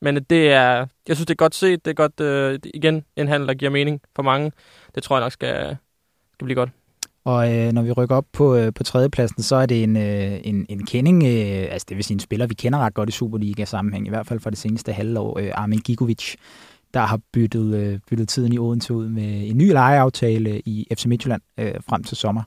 men 0.00 0.24
det 0.24 0.52
er, 0.52 0.86
jeg 1.08 1.16
synes, 1.16 1.26
det 1.26 1.30
er 1.30 1.44
godt 1.44 1.54
set. 1.54 1.84
Det 1.84 1.90
er 1.90 1.94
godt, 1.94 2.20
øh, 2.20 2.58
igen, 2.74 3.04
en 3.16 3.28
handel, 3.28 3.48
der 3.48 3.54
giver 3.54 3.70
mening 3.70 4.00
for 4.16 4.22
mange. 4.22 4.52
Det 4.94 5.02
tror 5.02 5.16
jeg 5.16 5.24
nok 5.24 5.32
skal, 5.32 5.76
skal 6.32 6.44
blive 6.44 6.54
godt. 6.54 6.70
Og 7.28 7.54
øh, 7.54 7.72
når 7.72 7.82
vi 7.82 7.92
rykker 7.92 8.16
op 8.16 8.26
på, 8.32 8.56
øh, 8.56 8.72
på 8.74 8.82
tredjepladsen, 8.82 9.42
så 9.42 9.56
er 9.56 9.66
det 9.66 9.82
en, 9.82 9.96
øh, 9.96 10.40
en, 10.44 10.66
en 10.68 10.86
kending, 10.86 11.24
øh, 11.24 11.72
altså 11.72 11.86
det 11.88 11.96
vil 11.96 12.04
sige 12.04 12.14
en 12.14 12.20
spiller, 12.20 12.46
vi 12.46 12.54
kender 12.54 12.78
ret 12.78 12.94
godt 12.94 13.08
i 13.08 13.12
Superliga-sammenhæng, 13.12 14.06
i 14.06 14.10
hvert 14.10 14.26
fald 14.26 14.40
for 14.40 14.50
det 14.50 14.58
seneste 14.58 14.92
halvår, 14.92 15.38
øh, 15.38 15.50
Armin 15.54 15.78
Gigovic, 15.78 16.34
der 16.94 17.00
har 17.00 17.20
byttet, 17.32 17.74
øh, 17.74 17.98
byttet 18.10 18.28
tiden 18.28 18.52
i 18.52 18.58
Odense 18.58 18.94
ud 18.94 19.08
med 19.08 19.48
en 19.50 19.58
ny 19.58 19.72
lejeaftale 19.72 20.60
i 20.60 20.86
FC 20.94 21.06
Midtjylland 21.06 21.42
øh, 21.58 21.74
frem 21.88 22.04
til 22.04 22.16
sommer. 22.16 22.42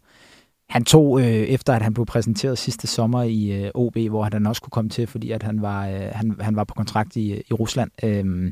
Han 0.70 0.86
tog, 0.86 1.20
øh, 1.22 1.26
efter 1.28 1.74
at 1.74 1.82
han 1.82 1.94
blev 1.94 2.06
præsenteret 2.06 2.58
sidste 2.58 2.88
sommer 2.88 3.24
i 3.24 3.64
øh, 3.64 3.72
OB, 3.74 3.98
hvor 3.98 4.24
han 4.24 4.48
også 4.48 4.62
kunne 4.62 4.72
komme 4.72 4.90
til, 4.90 5.08
fordi 5.08 5.32
at 5.32 5.44
han 5.44 5.62
var, 5.62 5.88
øh, 5.88 6.10
han, 6.12 6.36
han 6.40 6.56
var 6.56 6.64
på 6.64 6.74
kontrakt 6.74 7.16
i, 7.16 7.42
i 7.50 7.54
Rusland, 7.54 7.92
øh, 8.04 8.52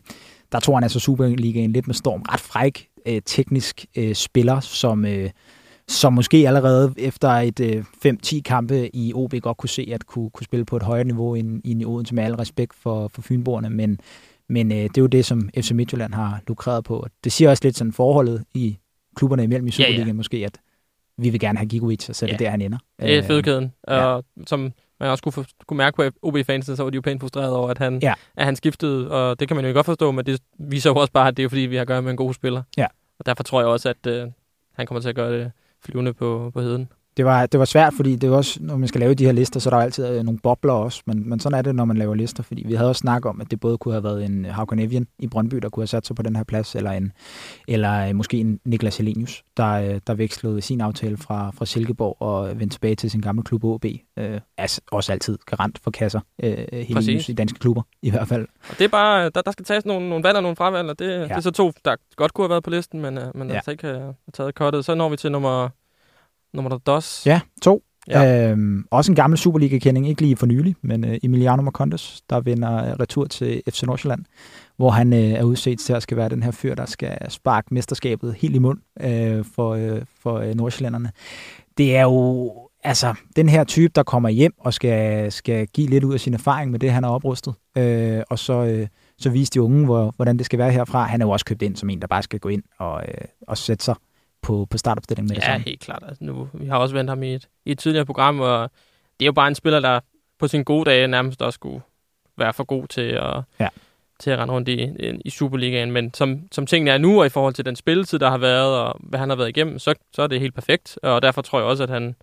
der 0.51 0.59
tog 0.59 0.75
han 0.75 0.83
altså 0.83 0.99
Superligaen 0.99 1.73
lidt 1.73 1.87
med 1.87 1.95
storm. 1.95 2.21
Ret 2.21 2.39
fræk, 2.39 2.87
øh, 3.05 3.21
teknisk 3.25 3.85
øh, 3.97 4.15
spiller, 4.15 4.59
som... 4.59 5.05
Øh, 5.05 5.29
som 5.89 6.13
måske 6.13 6.47
allerede 6.47 6.93
efter 6.97 7.29
et 7.29 7.59
øh, 7.59 7.83
5-10 8.05 8.41
kampe 8.41 8.95
i 8.95 9.13
OB 9.15 9.33
godt 9.41 9.57
kunne 9.57 9.69
se, 9.69 9.89
at 9.93 10.05
kunne, 10.05 10.29
kunne 10.29 10.45
spille 10.45 10.65
på 10.65 10.77
et 10.77 10.83
højere 10.83 11.03
niveau 11.03 11.35
end, 11.35 11.61
end 11.65 11.81
i 11.81 11.85
Odense, 11.85 12.15
med 12.15 12.23
al 12.23 12.35
respekt 12.35 12.73
for, 12.75 13.07
for 13.07 13.21
Fynborgerne, 13.21 13.69
men, 13.69 13.99
men 14.49 14.71
øh, 14.71 14.77
det 14.77 14.97
er 14.97 15.01
jo 15.01 15.07
det, 15.07 15.25
som 15.25 15.49
FC 15.57 15.71
Midtjylland 15.71 16.13
har 16.13 16.41
lukreret 16.47 16.83
på. 16.83 17.07
Det 17.23 17.31
siger 17.31 17.49
også 17.49 17.63
lidt 17.63 17.77
sådan 17.77 17.93
forholdet 17.93 18.43
i 18.53 18.77
klubberne 19.15 19.43
imellem 19.43 19.67
i 19.67 19.71
Superligaen 19.71 20.07
ja, 20.07 20.07
ja. 20.07 20.13
måske, 20.13 20.37
at 20.45 20.57
vi 21.17 21.29
vil 21.29 21.39
gerne 21.39 21.57
have 21.57 21.67
Gigovic, 21.67 22.09
og 22.09 22.15
så 22.15 22.25
er 22.25 22.29
det 22.29 22.39
ja. 22.41 22.45
der, 22.45 22.51
han 22.51 22.61
ender. 22.61 22.77
Det 22.99 23.17
er 23.17 23.23
fødekæden, 23.23 23.73
ja. 23.87 24.05
og 24.05 24.25
som 24.47 24.73
man 24.99 25.09
også 25.09 25.23
kunne, 25.23 25.33
for, 25.33 25.45
kunne 25.67 25.77
mærke 25.77 25.95
på 25.95 26.03
OB-fansene, 26.21 26.75
så 26.75 26.83
var 26.83 26.89
de 26.89 26.95
jo 26.95 27.01
pænt 27.01 27.21
frustrerede 27.21 27.55
over, 27.55 27.69
at 27.69 27.77
han, 27.77 27.99
ja. 28.01 28.13
at 28.37 28.45
han 28.45 28.55
skiftede, 28.55 29.11
og 29.11 29.39
det 29.39 29.47
kan 29.47 29.57
man 29.57 29.65
jo 29.65 29.73
godt 29.73 29.85
forstå, 29.85 30.11
men 30.11 30.25
det 30.25 30.41
viser 30.59 30.89
jo 30.89 30.95
også 30.95 31.13
bare, 31.13 31.27
at 31.27 31.37
det 31.37 31.45
er 31.45 31.49
fordi, 31.49 31.61
vi 31.61 31.75
har 31.75 31.81
at 31.81 31.87
gøre 31.87 32.01
med 32.01 32.11
en 32.11 32.17
god 32.17 32.33
spiller. 32.33 32.63
Ja. 32.77 32.87
Og 33.19 33.25
derfor 33.25 33.43
tror 33.43 33.59
jeg 33.59 33.67
også, 33.67 33.89
at 33.89 34.07
øh, 34.07 34.27
han 34.73 34.87
kommer 34.87 35.01
til 35.01 35.09
at 35.09 35.15
gøre 35.15 35.39
det 35.39 35.51
flyvende 35.81 36.13
på, 36.13 36.51
på 36.53 36.61
heden. 36.61 36.89
Det 37.19 37.25
var, 37.25 37.45
det 37.45 37.59
var 37.59 37.65
svært, 37.65 37.93
fordi 37.93 38.15
det 38.15 38.29
er 38.29 38.35
også, 38.35 38.59
når 38.61 38.77
man 38.77 38.87
skal 38.87 38.99
lave 38.99 39.13
de 39.13 39.25
her 39.25 39.31
lister, 39.31 39.59
så 39.59 39.69
er 39.69 39.73
der 39.73 39.81
altid 39.81 40.07
øh, 40.07 40.23
nogle 40.23 40.39
bobler 40.39 40.73
også, 40.73 41.01
men, 41.05 41.29
men 41.29 41.39
sådan 41.39 41.57
er 41.57 41.61
det, 41.61 41.75
når 41.75 41.85
man 41.85 41.97
laver 41.97 42.15
lister, 42.15 42.43
fordi 42.43 42.63
vi 42.67 42.73
havde 42.73 42.89
også 42.89 42.99
snakket 42.99 43.29
om, 43.29 43.41
at 43.41 43.51
det 43.51 43.59
både 43.59 43.77
kunne 43.77 43.93
have 43.93 44.03
været 44.03 44.25
en 44.25 44.45
Haugen 44.45 44.79
Evian 44.79 45.07
i 45.19 45.27
Brøndby, 45.27 45.57
der 45.57 45.69
kunne 45.69 45.81
have 45.81 45.87
sat 45.87 46.07
sig 46.07 46.15
på 46.15 46.21
den 46.21 46.35
her 46.35 46.43
plads, 46.43 46.75
eller, 46.75 46.91
en, 46.91 47.11
eller 47.67 48.07
øh, 48.07 48.15
måske 48.15 48.37
en 48.37 48.59
Niklas 48.65 48.97
Helenius, 48.97 49.43
der, 49.57 49.71
øh, 49.71 50.01
der 50.07 50.13
vekslede 50.13 50.61
sin 50.61 50.81
aftale 50.81 51.17
fra, 51.17 51.51
fra 51.57 51.65
Silkeborg 51.65 52.21
og 52.21 52.59
vendte 52.59 52.75
tilbage 52.75 52.95
til 52.95 53.11
sin 53.11 53.21
gamle 53.21 53.43
klub 53.43 53.63
OB. 53.63 53.85
Øh, 54.19 54.41
altså 54.57 54.81
også 54.91 55.11
altid 55.11 55.37
garant 55.45 55.79
for 55.83 55.91
kasser, 55.91 56.19
øh, 56.43 56.57
Helenius 56.71 57.29
i 57.29 57.33
danske 57.33 57.59
klubber 57.59 57.81
i 58.01 58.09
hvert 58.09 58.27
fald. 58.27 58.47
Og 58.69 58.77
det 58.77 58.85
er 58.85 58.89
bare, 58.89 59.29
der, 59.29 59.41
der 59.41 59.51
skal 59.51 59.65
tages 59.65 59.85
nogle, 59.85 60.09
nogle 60.09 60.23
valg 60.23 60.37
og 60.37 60.43
nogle 60.43 60.55
fravalg, 60.55 60.89
og 60.89 60.99
det, 60.99 61.09
ja. 61.09 61.23
det 61.23 61.31
er 61.31 61.39
så 61.39 61.51
to, 61.51 61.71
der 61.85 61.95
godt 62.15 62.33
kunne 62.33 62.45
have 62.45 62.49
været 62.49 62.63
på 62.63 62.69
listen, 62.69 63.01
men, 63.01 63.19
men 63.35 63.49
ja. 63.49 63.55
altså 63.55 63.71
ikke 63.71 63.87
har 63.87 64.13
taget 64.33 64.55
kottet. 64.55 64.85
Så 64.85 64.95
når 64.95 65.09
vi 65.09 65.17
til 65.17 65.31
nummer 65.31 65.69
Nummer 66.53 66.77
dos. 66.77 67.23
Ja, 67.25 67.41
to. 67.61 67.83
Ja. 68.07 68.49
Øhm, 68.51 68.85
også 68.91 69.11
en 69.11 69.15
gammel 69.15 69.37
Superliga-kending, 69.37 70.09
ikke 70.09 70.21
lige 70.21 70.35
for 70.35 70.45
nylig, 70.45 70.75
men 70.81 71.05
øh, 71.05 71.17
Emiliano 71.23 71.61
Marcondes, 71.61 72.21
der 72.29 72.39
vinder 72.39 72.99
retur 72.99 73.25
til 73.25 73.61
FC 73.69 73.83
Nordsjælland, 73.83 74.25
hvor 74.77 74.89
han 74.89 75.13
øh, 75.13 75.19
er 75.19 75.43
udset 75.43 75.79
til 75.79 75.93
at 75.93 76.03
skal 76.03 76.17
være 76.17 76.29
den 76.29 76.43
her 76.43 76.51
fyr, 76.51 76.75
der 76.75 76.85
skal 76.85 77.31
sparke 77.31 77.73
mesterskabet 77.73 78.33
helt 78.33 78.55
i 78.55 78.59
mund 78.59 78.79
øh, 79.01 79.45
for, 79.55 79.73
øh, 79.73 80.01
for 80.21 80.37
øh, 80.37 80.55
nordsjællanderne. 80.55 81.11
Det 81.77 81.95
er 81.95 82.01
jo 82.01 82.53
altså 82.83 83.13
den 83.35 83.49
her 83.49 83.63
type, 83.63 83.91
der 83.95 84.03
kommer 84.03 84.29
hjem 84.29 84.53
og 84.59 84.73
skal, 84.73 85.31
skal 85.31 85.67
give 85.67 85.87
lidt 85.87 86.03
ud 86.03 86.13
af 86.13 86.19
sin 86.19 86.33
erfaring 86.33 86.71
med 86.71 86.79
det, 86.79 86.91
han 86.91 87.03
har 87.03 87.11
oprustet, 87.11 87.53
øh, 87.77 88.21
og 88.29 88.39
så, 88.39 88.63
øh, 88.63 88.87
så 89.17 89.29
vise 89.29 89.51
de 89.51 89.61
unge, 89.61 89.85
hvor, 89.85 90.13
hvordan 90.15 90.37
det 90.37 90.45
skal 90.45 90.59
være 90.59 90.71
herfra. 90.71 91.03
Han 91.03 91.21
er 91.21 91.25
jo 91.25 91.31
også 91.31 91.45
købt 91.45 91.61
ind 91.61 91.75
som 91.75 91.89
en, 91.89 92.01
der 92.01 92.07
bare 92.07 92.23
skal 92.23 92.39
gå 92.39 92.49
ind 92.49 92.63
og, 92.79 93.03
øh, 93.07 93.25
og 93.47 93.57
sætte 93.57 93.85
sig 93.85 93.95
på, 94.41 94.67
på 94.69 94.77
startopstillingen 94.77 95.27
med 95.27 95.35
ja, 95.35 95.39
det 95.39 95.45
samme. 95.45 95.63
Ja, 95.65 95.69
helt 95.69 95.81
klart. 95.81 96.03
Altså, 96.07 96.23
nu, 96.23 96.49
vi 96.53 96.67
har 96.67 96.77
også 96.77 96.95
vendt 96.95 97.09
ham 97.09 97.23
i 97.23 97.33
et, 97.33 97.47
i 97.65 97.71
et 97.71 97.79
tidligere 97.79 98.05
program, 98.05 98.39
og 98.39 98.71
det 99.19 99.25
er 99.25 99.27
jo 99.27 99.31
bare 99.31 99.47
en 99.47 99.55
spiller, 99.55 99.79
der 99.79 99.99
på 100.39 100.47
sin 100.47 100.63
gode 100.63 100.89
dage 100.89 101.07
nærmest 101.07 101.41
også 101.41 101.55
skulle 101.55 101.81
være 102.37 102.53
for 102.53 102.63
god 102.63 102.87
til 102.87 103.01
at, 103.01 103.41
ja. 103.59 103.67
til 104.19 104.31
at 104.31 104.39
rende 104.39 104.53
rundt 104.53 104.69
i, 104.69 104.89
i 105.25 105.29
Superligaen. 105.29 105.91
Men 105.91 106.13
som, 106.13 106.41
som 106.51 106.65
tingene 106.65 106.91
er 106.91 106.97
nu, 106.97 107.19
og 107.19 107.25
i 107.25 107.29
forhold 107.29 107.53
til 107.53 107.65
den 107.65 107.75
spilletid, 107.75 108.19
der 108.19 108.29
har 108.29 108.37
været, 108.37 108.77
og 108.77 108.99
hvad 109.03 109.19
han 109.19 109.29
har 109.29 109.35
været 109.35 109.49
igennem, 109.49 109.79
så, 109.79 109.93
så 110.13 110.21
er 110.21 110.27
det 110.27 110.39
helt 110.39 110.55
perfekt. 110.55 110.99
Og 111.03 111.21
derfor 111.21 111.41
tror 111.41 111.59
jeg 111.59 111.67
også, 111.67 111.83
at 111.83 111.89
han 111.89 112.15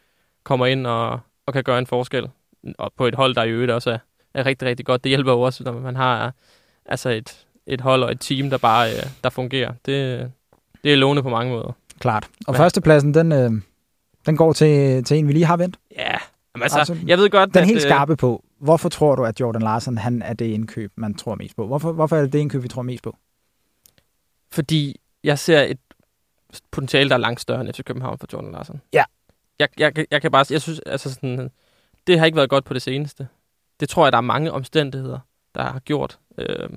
kommer 0.45 0.67
ind 0.67 0.87
og, 0.87 1.21
og 1.47 1.53
kan 1.53 1.65
gøre 1.65 1.79
en 1.79 1.87
forskel. 1.87 2.29
Og 2.79 2.93
på 2.97 3.07
et 3.07 3.15
hold, 3.15 3.35
der 3.35 3.43
i 3.43 3.51
øvrigt 3.51 3.73
også 3.73 3.91
er, 3.91 3.99
er 4.35 4.47
rigtig, 4.47 4.69
rigtig 4.69 4.87
godt. 4.87 5.05
Det 5.05 5.11
hjælper 5.11 5.33
jo 5.33 5.41
også, 5.41 5.65
når 5.65 5.73
man 5.73 5.97
har 5.97 6.33
altså 6.87 7.09
et, 7.09 7.47
et 7.67 7.81
hold 7.81 8.03
og 8.03 8.13
et 8.13 8.21
team, 8.21 8.51
der 8.51 8.59
bare 8.59 8.91
øh, 8.91 9.03
der 9.25 9.31
fungerer. 9.31 9.73
Det, 9.87 10.31
det 10.85 10.93
er 10.93 10.97
lovende 10.97 11.23
på 11.23 11.29
mange 11.29 11.53
måder. 11.53 11.73
Klart. 11.99 12.29
Og 12.47 12.53
Men. 12.53 12.57
førstepladsen, 12.57 13.15
den, 13.15 13.33
øh, 13.33 13.51
den 14.27 14.37
går 14.37 14.53
til, 14.53 15.05
til 15.05 15.17
en, 15.17 15.29
vi 15.29 15.33
lige 15.33 15.45
har 15.45 15.57
vendt. 15.57 15.77
Ja, 15.97 16.17
Jamen, 16.57 16.63
altså, 16.63 16.79
altså, 16.79 16.97
jeg 17.07 17.19
ved 17.19 17.31
godt, 17.31 17.55
Den 17.55 17.63
er 17.63 17.67
helt 17.67 17.77
øh, 17.77 17.83
skarpe 17.83 18.17
på. 18.17 18.45
Hvorfor 18.59 18.89
tror 18.89 19.15
du, 19.15 19.25
at 19.25 19.41
Jordan 19.41 19.63
Larsen 19.63 19.99
han 19.99 20.23
er 20.23 20.35
det 20.35 20.45
indkøb, 20.45 20.93
man 20.97 21.15
tror 21.15 21.35
mest 21.35 21.57
på? 21.57 21.67
Hvorfor, 21.67 21.93
hvorfor 21.93 22.17
er 22.17 22.21
det 22.21 22.33
det 22.33 22.39
indkøb, 22.39 22.63
vi 22.63 22.69
tror 22.69 22.83
mest 22.83 23.03
på? 23.03 23.17
Fordi 24.53 25.01
jeg 25.25 25.39
ser 25.39 25.63
et 25.63 25.79
potentiale, 26.71 27.09
der 27.09 27.15
er 27.15 27.21
langt 27.21 27.41
større 27.41 27.61
end 27.61 27.73
FC 27.73 27.85
København 27.85 28.19
for 28.19 28.27
Jordan 28.33 28.53
Larsen. 28.53 28.81
Ja. 28.93 29.05
Jeg, 29.59 29.69
jeg, 29.79 30.07
jeg 30.11 30.23
kan 30.23 30.31
bare, 30.31 30.45
jeg 30.51 30.63
synes, 30.63 30.81
altså 30.87 31.15
sådan, 31.15 31.51
det 32.07 32.19
har 32.19 32.27
ikke 32.27 32.37
været 32.37 32.51
godt 32.51 32.65
på 32.65 32.75
det 32.75 32.83
seneste. 32.83 33.29
Det 33.81 33.89
tror 33.89 34.05
jeg, 34.05 34.13
der 34.13 34.19
er 34.19 34.23
mange 34.23 34.53
omstændigheder, 34.53 35.19
der 35.55 35.63
har 35.63 35.79
gjort. 35.79 36.19
Øh, 36.39 36.69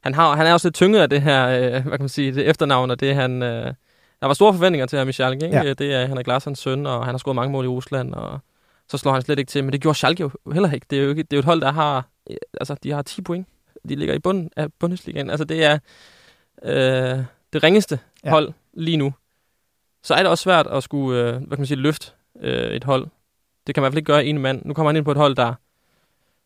han, 0.00 0.14
har, 0.14 0.36
han 0.36 0.46
er 0.46 0.52
også 0.52 0.68
lidt 0.68 0.74
tynget 0.74 1.00
af 1.00 1.10
det 1.10 1.22
her, 1.22 1.48
øh, 1.48 1.70
hvad 1.70 1.82
kan 1.82 2.00
man 2.00 2.08
sige, 2.08 2.34
det 2.34 2.48
efternavn, 2.48 2.90
og 2.90 3.00
det 3.00 3.14
han, 3.14 3.42
øh, 3.42 3.74
der 4.22 4.26
var 4.26 4.34
store 4.34 4.52
forventninger 4.52 4.86
til 4.86 4.98
ham 4.98 5.08
i 5.08 5.12
Schalke. 5.12 5.44
Ikke? 5.44 5.56
Ja. 5.56 5.72
Det 5.72 5.94
er 5.94 6.06
Henrik 6.06 6.26
Larssons 6.26 6.58
søn, 6.58 6.86
og 6.86 7.04
han 7.04 7.14
har 7.14 7.18
scoret 7.18 7.34
mange 7.34 7.52
mål 7.52 7.64
i 7.64 7.68
Rusland, 7.68 8.14
og 8.14 8.38
så 8.88 8.98
slår 8.98 9.12
han 9.12 9.22
slet 9.22 9.38
ikke 9.38 9.48
til. 9.48 9.64
Men 9.64 9.72
det 9.72 9.80
gjorde 9.80 9.98
Schalke 9.98 10.20
jo 10.20 10.30
heller 10.52 10.72
ikke. 10.72 10.86
Det 10.90 10.98
er 10.98 11.02
jo, 11.02 11.08
ikke, 11.08 11.22
det 11.22 11.32
er 11.32 11.36
jo 11.36 11.38
et 11.38 11.44
hold, 11.44 11.60
der 11.60 11.72
har, 11.72 12.08
øh, 12.30 12.36
altså, 12.60 12.76
de 12.82 12.90
har 12.90 13.02
10 13.02 13.22
point. 13.22 13.46
De 13.88 13.94
ligger 13.94 14.14
i 14.14 14.18
bunden 14.18 14.50
af 14.56 14.72
Bundesligaen. 14.72 15.30
Altså, 15.30 15.44
det 15.44 15.64
er 15.64 15.78
øh, 16.62 17.24
det 17.52 17.62
ringeste 17.62 17.98
ja. 18.24 18.30
hold 18.30 18.52
lige 18.74 18.96
nu. 18.96 19.14
Så 20.02 20.14
er 20.14 20.18
det 20.18 20.26
også 20.26 20.42
svært 20.42 20.66
at 20.66 20.82
skulle, 20.82 21.20
øh, 21.20 21.32
hvad 21.32 21.48
kan 21.48 21.58
man 21.58 21.66
sige, 21.66 21.78
løfte 21.78 22.12
øh, 22.40 22.70
et 22.70 22.84
hold. 22.84 23.06
Det 23.66 23.74
kan 23.74 23.82
man 23.82 23.84
i 23.84 23.84
hvert 23.84 23.92
fald 23.92 23.98
ikke 23.98 24.12
gøre 24.12 24.24
en 24.24 24.38
mand. 24.38 24.62
Nu 24.64 24.74
kommer 24.74 24.90
han 24.90 24.96
ind 24.96 25.04
på 25.04 25.10
et 25.10 25.16
hold, 25.16 25.36
der 25.36 25.54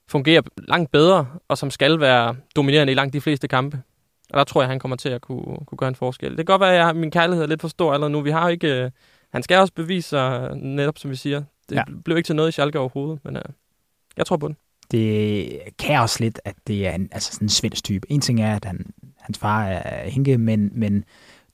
fungerer 0.09 0.43
langt 0.69 0.93
bedre, 0.93 1.27
og 1.49 1.59
som 1.59 1.71
skal 1.71 2.01
være 2.01 2.37
dominerende 2.57 2.93
i 2.93 2.97
langt 2.97 3.13
de 3.13 3.21
fleste 3.21 3.49
kampe. 3.49 3.83
Og 4.31 4.39
der 4.39 4.45
tror 4.45 4.63
jeg, 4.63 4.69
han 4.69 4.79
kommer 4.79 4.97
til 4.97 5.09
at 5.09 5.21
kunne, 5.21 5.57
kunne 5.67 5.79
gøre 5.79 5.89
en 5.89 5.95
forskel. 5.95 6.31
Det 6.31 6.37
kan 6.37 6.45
godt 6.45 6.61
være, 6.61 6.73
at 6.73 6.79
jeg, 6.79 6.97
min 6.97 7.11
kærlighed 7.11 7.45
er 7.45 7.49
lidt 7.49 7.61
for 7.61 7.69
stor 7.69 7.93
allerede 7.93 8.13
nu. 8.13 8.21
Vi 8.21 8.31
har 8.31 8.49
ikke... 8.49 8.85
Øh, 8.85 8.91
han 9.33 9.43
skal 9.43 9.59
også 9.59 9.73
bevise 9.75 10.09
sig, 10.09 10.57
netop 10.57 10.99
som 10.99 11.11
vi 11.11 11.17
siger. 11.17 11.43
Det 11.69 11.77
ja. 11.77 11.83
blev 12.05 12.17
ikke 12.17 12.27
til 12.27 12.37
noget 12.37 12.49
i 12.49 12.53
Schalke 12.53 12.79
overhovedet, 12.79 13.25
men 13.25 13.37
øh, 13.37 13.43
jeg 14.17 14.27
tror 14.27 14.37
på 14.37 14.49
den. 14.49 14.57
det 14.91 15.59
kan 15.79 16.01
også 16.01 16.17
lidt, 16.21 16.41
at 16.45 16.55
det 16.67 16.87
er 16.87 16.93
en, 16.93 17.09
altså 17.13 17.33
sådan 17.33 17.45
en 17.45 17.49
svensk 17.49 17.85
type. 17.85 18.13
En 18.13 18.21
ting 18.21 18.41
er, 18.41 18.57
at 18.57 18.65
han, 18.65 18.87
hans 19.21 19.39
far 19.39 19.65
er 19.67 20.09
Henke, 20.09 20.39
men, 20.39 20.71
men 20.73 21.05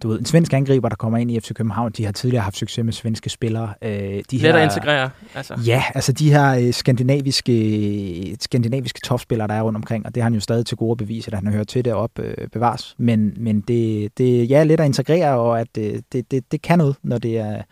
du 0.03 0.09
ved, 0.09 0.19
en 0.19 0.25
svensk 0.25 0.53
angriber, 0.53 0.89
der 0.89 0.97
kommer 0.97 1.19
ind 1.19 1.31
i 1.31 1.41
FC 1.41 1.53
København, 1.55 1.93
de 1.93 2.05
har 2.05 2.13
tidligere 2.13 2.43
haft 2.43 2.57
succes 2.57 2.85
med 2.85 2.93
svenske 2.93 3.31
spillere. 3.31 3.75
Øh, 3.83 3.91
de 3.91 4.23
Let 4.33 4.41
her, 4.41 4.55
at 4.55 4.65
integrere. 4.65 5.11
Altså. 5.35 5.61
Ja, 5.67 5.83
altså 5.95 6.13
de 6.13 6.33
her 6.33 6.67
øh, 6.67 6.73
skandinaviske, 6.73 8.37
skandinaviske 8.41 9.01
topspillere, 9.05 9.49
der 9.49 9.55
er 9.55 9.63
rundt 9.63 9.77
omkring, 9.77 10.07
og 10.07 10.15
det 10.15 10.23
har 10.23 10.25
han 10.31 10.35
jo 10.35 10.41
stadig 10.41 10.67
til 10.67 10.77
gode 10.77 10.91
at 10.91 10.97
bevise, 10.97 11.29
at 11.29 11.35
han 11.35 11.47
har 11.47 11.53
hørt 11.55 11.67
til 11.67 11.85
det 11.85 11.93
op 11.93 12.19
øh, 12.19 12.49
bevares. 12.49 12.95
Men, 12.99 13.35
men 13.37 13.61
det, 13.61 14.19
det 14.19 14.51
ja, 14.51 14.59
er 14.61 14.65
let 14.65 14.81
at 14.81 14.87
integrere, 14.87 15.39
og 15.39 15.61
at 15.61 15.69
øh, 15.79 15.99
det, 16.13 16.31
det, 16.31 16.53
det 16.53 16.63
kan 16.63 16.79
noget, 16.79 16.97
når 17.03 17.19
det 17.19 17.39
er, 17.39 17.63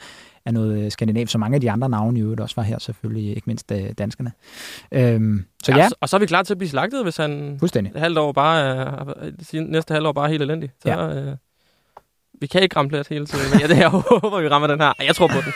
er 0.47 0.51
noget 0.51 0.85
øh, 0.85 0.91
skandinavisk, 0.91 1.33
så 1.33 1.39
mange 1.39 1.55
af 1.55 1.61
de 1.61 1.71
andre 1.71 1.89
navne 1.89 2.19
i 2.19 2.23
øvrigt 2.23 2.41
også 2.41 2.57
var 2.57 2.63
her 2.63 2.79
selvfølgelig, 2.79 3.29
ikke 3.31 3.43
mindst 3.47 3.73
øh, 3.73 3.85
danskerne. 3.99 4.33
Øhm, 4.93 5.45
så 5.65 5.73
ja, 5.73 5.85
Og, 5.85 5.89
så, 5.89 5.95
og 6.01 6.09
så 6.09 6.17
er 6.17 6.21
vi 6.21 6.27
klar 6.27 6.43
til 6.43 6.55
at 6.55 6.59
blive 6.59 6.71
slagtet, 6.71 7.03
hvis 7.03 7.17
han 7.17 7.61
halvt 7.97 8.19
år 8.19 8.33
bare 8.33 9.05
øh, 9.53 9.69
næste 9.69 9.95
halvår 9.95 10.13
bare 10.13 10.25
er 10.27 10.31
helt 10.31 10.43
elendig. 10.43 10.71
Så, 10.83 10.89
Ja. 10.89 11.15
øh, 11.31 11.37
vi 12.41 12.47
kan 12.47 12.63
ikke 12.63 12.77
ramme 12.77 12.89
plet 12.89 13.09
hele 13.09 13.27
tiden, 13.27 13.51
men 13.51 13.61
ja, 13.61 13.67
det 13.67 13.79
jeg 13.79 13.89
håber, 13.89 14.41
vi 14.41 14.49
rammer 14.49 14.69
den 14.69 14.81
her. 14.81 14.93
Jeg 15.01 15.17
tror 15.17 15.27
på 15.29 15.41
den. 15.45 15.53